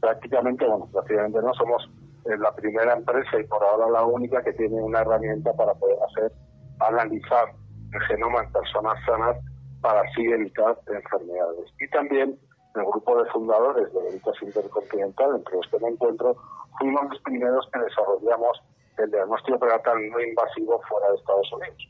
Prácticamente, 0.00 0.66
bueno, 0.66 0.88
prácticamente 0.92 1.40
no 1.42 1.52
somos 1.54 1.90
eh, 2.26 2.36
la 2.38 2.54
primera 2.54 2.94
empresa 2.94 3.38
y 3.38 3.44
por 3.44 3.62
ahora 3.62 3.90
la 3.90 4.04
única 4.04 4.42
que 4.42 4.52
tiene 4.52 4.80
una 4.80 5.00
herramienta 5.00 5.52
para 5.54 5.74
poder 5.74 5.98
hacer, 6.08 6.32
analizar 6.80 7.52
el 7.92 8.00
genoma 8.02 8.42
en 8.42 8.52
personas 8.52 8.94
sanas 9.04 9.36
para 9.80 10.00
así 10.02 10.24
evitar 10.24 10.78
enfermedades. 10.86 11.72
Y 11.80 11.88
también 11.88 12.38
el 12.74 12.84
grupo 12.84 13.22
de 13.22 13.30
fundadores 13.30 13.92
de 13.92 14.02
Veritas 14.02 14.34
Intercontinental, 14.42 15.36
entre 15.36 15.56
los 15.56 15.66
que 15.68 15.78
me 15.80 15.88
encuentro, 15.88 16.36
fuimos 16.78 17.02
los 17.10 17.20
primeros 17.22 17.68
que 17.72 17.80
desarrollamos 17.80 18.62
el 19.02 19.10
diagnóstico 19.10 19.58
prenatal 19.58 19.96
no 20.10 20.20
invasivo 20.20 20.80
fuera 20.88 21.08
de 21.08 21.16
Estados 21.16 21.52
Unidos, 21.52 21.88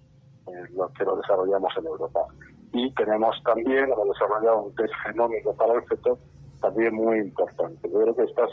eh, 0.49 0.73
lo 0.75 0.89
que 0.93 1.05
lo 1.05 1.17
desarrollamos 1.17 1.73
en 1.77 1.87
Europa. 1.87 2.27
Y 2.73 2.93
tenemos 2.95 3.37
también, 3.45 3.85
hemos 3.85 4.09
desarrollado 4.09 4.63
un 4.63 4.75
test 4.75 4.95
genómico 5.05 5.55
para 5.57 5.75
el 5.75 5.83
feto, 5.85 6.19
también 6.61 6.95
muy 6.95 7.19
importante. 7.19 7.89
Yo 7.91 8.01
creo 8.01 8.15
que 8.15 8.25
estas 8.25 8.51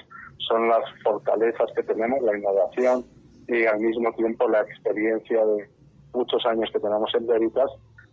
son 0.47 0.67
las 0.69 0.83
fortalezas 1.03 1.69
que 1.75 1.83
tenemos, 1.83 2.21
la 2.21 2.37
innovación 2.37 3.05
y 3.47 3.65
al 3.65 3.79
mismo 3.79 4.11
tiempo 4.13 4.47
la 4.47 4.61
experiencia 4.61 5.45
de 5.45 5.69
muchos 6.13 6.45
años 6.45 6.69
que 6.71 6.79
tenemos 6.79 7.13
en 7.13 7.27
Veritas, 7.27 7.69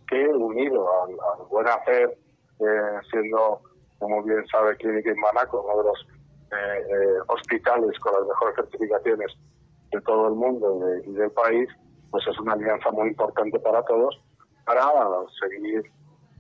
que 0.08 0.26
unido 0.28 0.86
al, 1.02 1.14
buen 1.48 1.66
hacer, 1.66 2.18
eh, 2.60 2.98
siendo, 3.10 3.60
como 3.98 4.22
bien 4.22 4.44
sabe, 4.48 4.76
Clínica 4.76 5.12
Manaco, 5.16 5.62
uno 5.62 5.82
de 5.82 5.88
los 5.88 6.06
eh, 6.52 7.18
hospitales 7.28 7.98
con 8.00 8.12
las 8.12 8.28
mejores 8.28 8.56
certificaciones 8.56 9.32
de 9.94 10.00
todo 10.02 10.28
el 10.28 10.34
mundo 10.34 10.80
y, 11.06 11.12
del 11.12 11.30
país, 11.30 11.68
pues 12.10 12.24
es 12.26 12.38
una 12.38 12.52
alianza 12.52 12.90
muy 12.90 13.08
importante 13.08 13.58
para 13.58 13.82
todos 13.84 14.20
para 14.64 14.82
seguir 15.40 15.82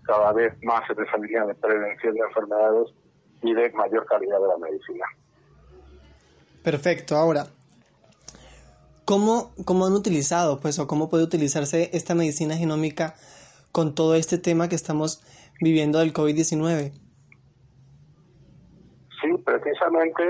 cada 0.02 0.32
vez 0.32 0.52
más 0.62 0.82
en 0.90 1.04
esa 1.04 1.16
línea 1.18 1.44
de 1.44 1.54
prevención 1.54 2.14
de 2.14 2.20
enfermedades 2.20 2.90
y 3.42 3.52
de 3.52 3.70
mayor 3.72 4.06
calidad 4.06 4.40
de 4.40 4.48
la 4.48 4.58
medicina. 4.58 5.04
Perfecto. 6.62 7.16
Ahora, 7.16 7.46
¿cómo, 9.04 9.52
cómo 9.64 9.86
han 9.86 9.92
utilizado, 9.92 10.60
pues, 10.60 10.78
o 10.78 10.86
cómo 10.86 11.10
puede 11.10 11.24
utilizarse 11.24 11.90
esta 11.92 12.14
medicina 12.14 12.56
genómica 12.56 13.14
con 13.72 13.94
todo 13.94 14.14
este 14.14 14.38
tema 14.38 14.68
que 14.68 14.76
estamos 14.76 15.22
viviendo 15.60 15.98
del 15.98 16.14
COVID-19? 16.14 17.03
Precisamente 19.84 20.24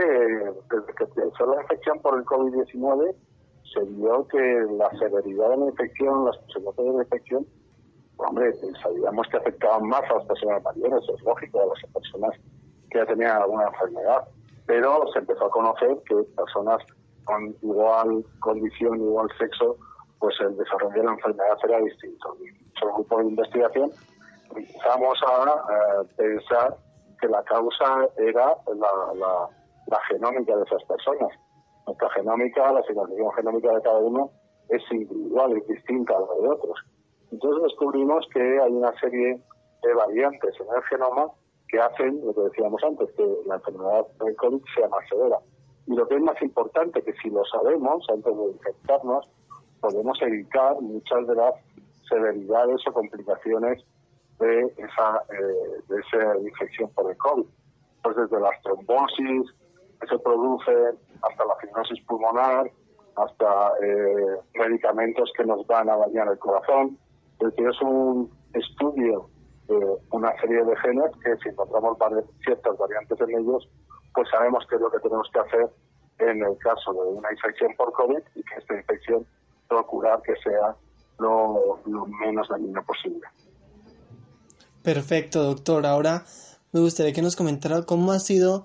desde 0.68 0.94
que 0.94 1.04
empezó 1.04 1.46
la 1.46 1.62
infección 1.62 2.00
por 2.00 2.18
el 2.18 2.24
COVID-19 2.24 3.14
se 3.72 3.80
vio 3.84 4.26
que 4.26 4.66
la 4.78 4.90
severidad 4.98 5.50
de 5.50 5.56
la 5.58 5.66
infección, 5.66 6.24
las 6.24 6.36
consecuencias 6.38 6.86
de 6.86 6.92
la 6.92 7.02
infección, 7.04 7.46
hombre, 8.16 8.52
sabíamos 8.82 9.28
que 9.28 9.36
afectaban 9.36 9.88
más 9.88 10.02
a 10.10 10.14
las 10.14 10.26
personas 10.26 10.62
mayores, 10.64 11.08
es 11.08 11.22
lógico, 11.22 11.60
a 11.60 11.66
las 11.66 11.92
personas 11.92 12.32
que 12.90 12.98
ya 12.98 13.06
tenían 13.06 13.42
alguna 13.42 13.68
enfermedad, 13.68 14.24
pero 14.66 15.06
se 15.12 15.20
empezó 15.20 15.46
a 15.46 15.50
conocer 15.50 15.98
que 16.04 16.16
personas 16.36 16.82
con 17.24 17.54
igual 17.62 18.24
condición, 18.40 18.96
igual 18.96 19.28
sexo, 19.38 19.76
pues 20.18 20.34
el 20.40 20.56
desarrollo 20.56 20.96
de 20.96 21.04
la 21.04 21.12
enfermedad 21.12 21.58
era 21.62 21.78
distinto. 21.78 22.36
En 22.40 22.88
el 22.88 22.94
grupo 22.94 23.18
de 23.18 23.24
investigación 23.26 23.90
empezamos 24.50 25.18
a 25.28 26.02
pensar 26.16 26.76
que 27.20 27.28
la 27.28 27.42
causa 27.44 28.08
era 28.16 28.56
la, 28.66 29.50
la, 29.86 30.00
genómica 30.08 30.56
de 30.56 30.62
esas 30.64 30.82
personas. 30.84 31.30
Nuestra 31.86 32.10
genómica, 32.10 32.72
la 32.72 32.82
secuenciación 32.82 33.32
genómica 33.32 33.72
de 33.72 33.82
cada 33.82 33.98
uno 33.98 34.30
es 34.68 34.82
individual, 34.90 35.56
es 35.56 35.66
distinta 35.68 36.16
a 36.16 36.20
la 36.20 36.42
de 36.42 36.48
otros. 36.48 36.78
Entonces 37.30 37.62
descubrimos 37.64 38.26
que 38.32 38.40
hay 38.40 38.72
una 38.72 38.92
serie 39.00 39.40
de 39.82 39.94
variantes 39.94 40.54
en 40.60 40.66
el 40.74 40.82
genoma 40.84 41.30
que 41.68 41.78
hacen, 41.80 42.24
lo 42.24 42.34
que 42.34 42.42
decíamos 42.42 42.82
antes, 42.84 43.10
que 43.16 43.26
la 43.46 43.56
enfermedad 43.56 44.06
del 44.24 44.36
COVID 44.36 44.62
sea 44.74 44.88
más 44.88 45.06
severa. 45.08 45.38
Y 45.86 45.94
lo 45.94 46.06
que 46.08 46.16
es 46.16 46.22
más 46.22 46.40
importante, 46.40 47.02
que 47.02 47.12
si 47.14 47.30
lo 47.30 47.44
sabemos 47.44 48.06
antes 48.08 48.36
de 48.36 48.44
infectarnos, 48.44 49.28
podemos 49.80 50.20
evitar 50.22 50.80
muchas 50.80 51.26
de 51.26 51.34
las 51.34 51.54
severidades 52.08 52.86
o 52.86 52.92
complicaciones 52.92 53.84
de 54.38 54.74
esa, 54.76 55.22
eh, 55.32 55.82
de 55.88 56.00
esa 56.00 56.38
infección 56.38 56.90
por 56.90 57.10
el 57.10 57.16
COVID. 57.16 57.46
Pues 58.02 58.16
desde 58.16 58.40
las 58.40 58.60
trombosis 58.62 59.50
que 60.00 60.06
se 60.06 60.18
producen 60.18 60.98
hasta 61.22 61.44
la 61.44 61.56
fibrosis 61.56 62.00
pulmonar, 62.04 62.70
hasta 63.16 63.72
eh, 63.82 64.38
medicamentos 64.54 65.32
que 65.36 65.44
nos 65.44 65.66
van 65.66 65.88
a 65.88 65.96
dañar 65.96 66.28
el 66.28 66.38
corazón. 66.38 66.98
Es 67.40 67.50
decir, 67.50 67.68
es 67.68 67.80
un 67.80 68.30
estudio 68.52 69.28
de 69.68 69.96
una 70.10 70.36
serie 70.40 70.64
de 70.64 70.76
genes 70.76 71.10
que 71.22 71.36
si 71.38 71.48
encontramos 71.48 71.96
ciertas 72.44 72.76
variantes 72.76 73.20
en 73.20 73.38
ellos, 73.38 73.68
pues 74.14 74.28
sabemos 74.30 74.64
qué 74.68 74.76
es 74.76 74.80
lo 74.80 74.90
que 74.90 75.00
tenemos 75.00 75.28
que 75.32 75.40
hacer 75.40 75.70
en 76.18 76.42
el 76.42 76.56
caso 76.58 76.92
de 76.92 77.00
una 77.00 77.32
infección 77.32 77.74
por 77.76 77.92
COVID 77.92 78.20
y 78.34 78.42
que 78.42 78.54
esta 78.58 78.74
infección 78.76 79.26
procurar 79.68 80.20
que 80.22 80.34
sea 80.36 80.76
lo, 81.18 81.80
lo 81.86 82.06
menos 82.06 82.48
dañino 82.48 82.82
posible. 82.84 83.26
Perfecto, 84.84 85.42
doctor. 85.42 85.86
Ahora 85.86 86.24
me 86.72 86.80
gustaría 86.80 87.14
que 87.14 87.22
nos 87.22 87.36
comentara 87.36 87.86
cómo 87.86 88.12
ha 88.12 88.18
sido 88.18 88.64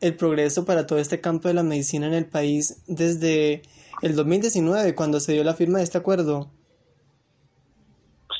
el 0.00 0.16
progreso 0.16 0.64
para 0.64 0.86
todo 0.86 0.98
este 0.98 1.20
campo 1.20 1.48
de 1.48 1.54
la 1.54 1.62
medicina 1.62 2.06
en 2.06 2.14
el 2.14 2.24
país 2.24 2.82
desde 2.86 3.62
el 4.00 4.16
2019, 4.16 4.94
cuando 4.94 5.20
se 5.20 5.32
dio 5.32 5.44
la 5.44 5.52
firma 5.52 5.78
de 5.78 5.84
este 5.84 5.98
acuerdo. 5.98 6.46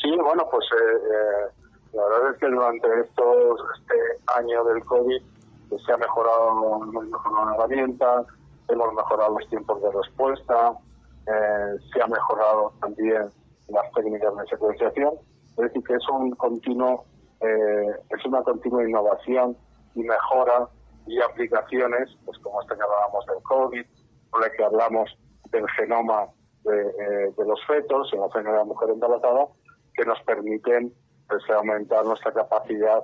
Sí, 0.00 0.10
bueno, 0.16 0.48
pues 0.50 0.64
eh, 0.72 0.94
eh, 0.94 1.68
la 1.92 2.02
verdad 2.04 2.32
es 2.32 2.38
que 2.38 2.46
durante 2.48 3.00
estos, 3.00 3.60
este 3.78 3.94
año 4.38 4.64
del 4.64 4.82
COVID 4.84 5.22
pues, 5.68 5.82
se 5.84 5.92
ha 5.92 5.96
mejorado, 5.98 6.78
mejorado 6.80 7.44
la 7.44 7.54
herramienta, 7.56 8.24
hemos 8.68 8.94
mejorado 8.94 9.38
los 9.38 9.48
tiempos 9.50 9.82
de 9.82 9.90
respuesta, 9.90 10.78
eh, 11.26 11.76
se 11.92 12.00
ha 12.00 12.06
mejorado 12.06 12.72
también 12.80 13.30
las 13.68 13.92
técnicas 13.92 14.34
de 14.34 14.46
secuenciación, 14.46 15.14
es 15.50 15.56
decir, 15.56 15.82
que 15.82 15.94
es 15.94 16.08
un 16.08 16.30
continuo, 16.36 17.04
es 17.40 18.26
una 18.26 18.42
continua 18.42 18.88
innovación 18.88 19.56
y 19.94 20.02
mejora 20.02 20.68
y 21.06 21.20
aplicaciones, 21.20 22.10
pues 22.24 22.38
como 22.38 22.60
esta 22.60 22.76
que 22.76 22.82
hablábamos 22.82 23.26
del 23.26 23.42
COVID, 23.42 23.86
o 24.30 24.38
la 24.38 24.50
que 24.50 24.64
hablamos 24.64 25.10
del 25.50 25.66
genoma 25.70 26.28
de, 26.64 27.44
los 27.44 27.60
fetos, 27.66 28.10
en 28.12 28.20
la 28.20 28.28
de 28.52 28.58
la 28.58 28.64
mujer 28.64 28.90
embarazada, 28.90 29.46
que 29.94 30.04
nos 30.04 30.20
permiten 30.22 30.92
pues, 31.28 31.42
aumentar 31.50 32.04
nuestra 32.04 32.32
capacidad 32.32 33.02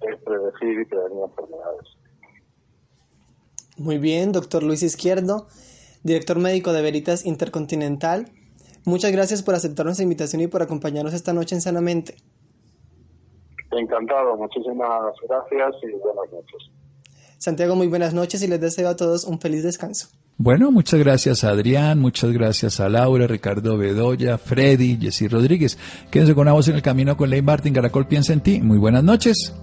de 0.00 0.16
predecir 0.18 0.80
y 0.80 0.84
prevenir 0.86 1.24
enfermedades. 1.24 1.88
Muy 3.76 3.98
bien, 3.98 4.32
doctor 4.32 4.62
Luis 4.62 4.82
Izquierdo, 4.82 5.48
director 6.02 6.38
médico 6.38 6.72
de 6.72 6.82
Veritas 6.82 7.26
Intercontinental. 7.26 8.30
Muchas 8.84 9.12
gracias 9.12 9.42
por 9.42 9.54
aceptar 9.54 9.84
nuestra 9.86 10.04
invitación 10.04 10.42
y 10.42 10.46
por 10.46 10.62
acompañarnos 10.62 11.14
esta 11.14 11.32
noche 11.32 11.54
en 11.54 11.60
Sanamente. 11.60 12.16
Encantado, 13.76 14.36
muchísimas 14.36 15.14
gracias 15.28 15.74
y 15.82 15.92
buenas 15.98 16.32
noches. 16.32 16.70
Santiago, 17.38 17.76
muy 17.76 17.88
buenas 17.88 18.14
noches 18.14 18.42
y 18.42 18.48
les 18.48 18.60
deseo 18.60 18.88
a 18.88 18.96
todos 18.96 19.24
un 19.24 19.38
feliz 19.38 19.62
descanso. 19.62 20.08
Bueno, 20.36 20.72
muchas 20.72 20.98
gracias 20.98 21.44
a 21.44 21.50
Adrián, 21.50 22.00
muchas 22.00 22.32
gracias 22.32 22.80
a 22.80 22.88
Laura, 22.88 23.26
Ricardo 23.26 23.76
Bedoya, 23.76 24.38
Freddy, 24.38 24.96
Jessy 25.00 25.28
Rodríguez. 25.28 25.78
Quédense 26.10 26.34
con 26.34 26.42
una 26.42 26.52
voz 26.52 26.68
en 26.68 26.76
el 26.76 26.82
camino 26.82 27.16
con 27.16 27.30
Ley 27.30 27.42
Martin, 27.42 27.74
Caracol 27.74 28.06
piensa 28.06 28.32
en 28.32 28.40
ti. 28.40 28.60
Muy 28.60 28.78
buenas 28.78 29.04
noches. 29.04 29.54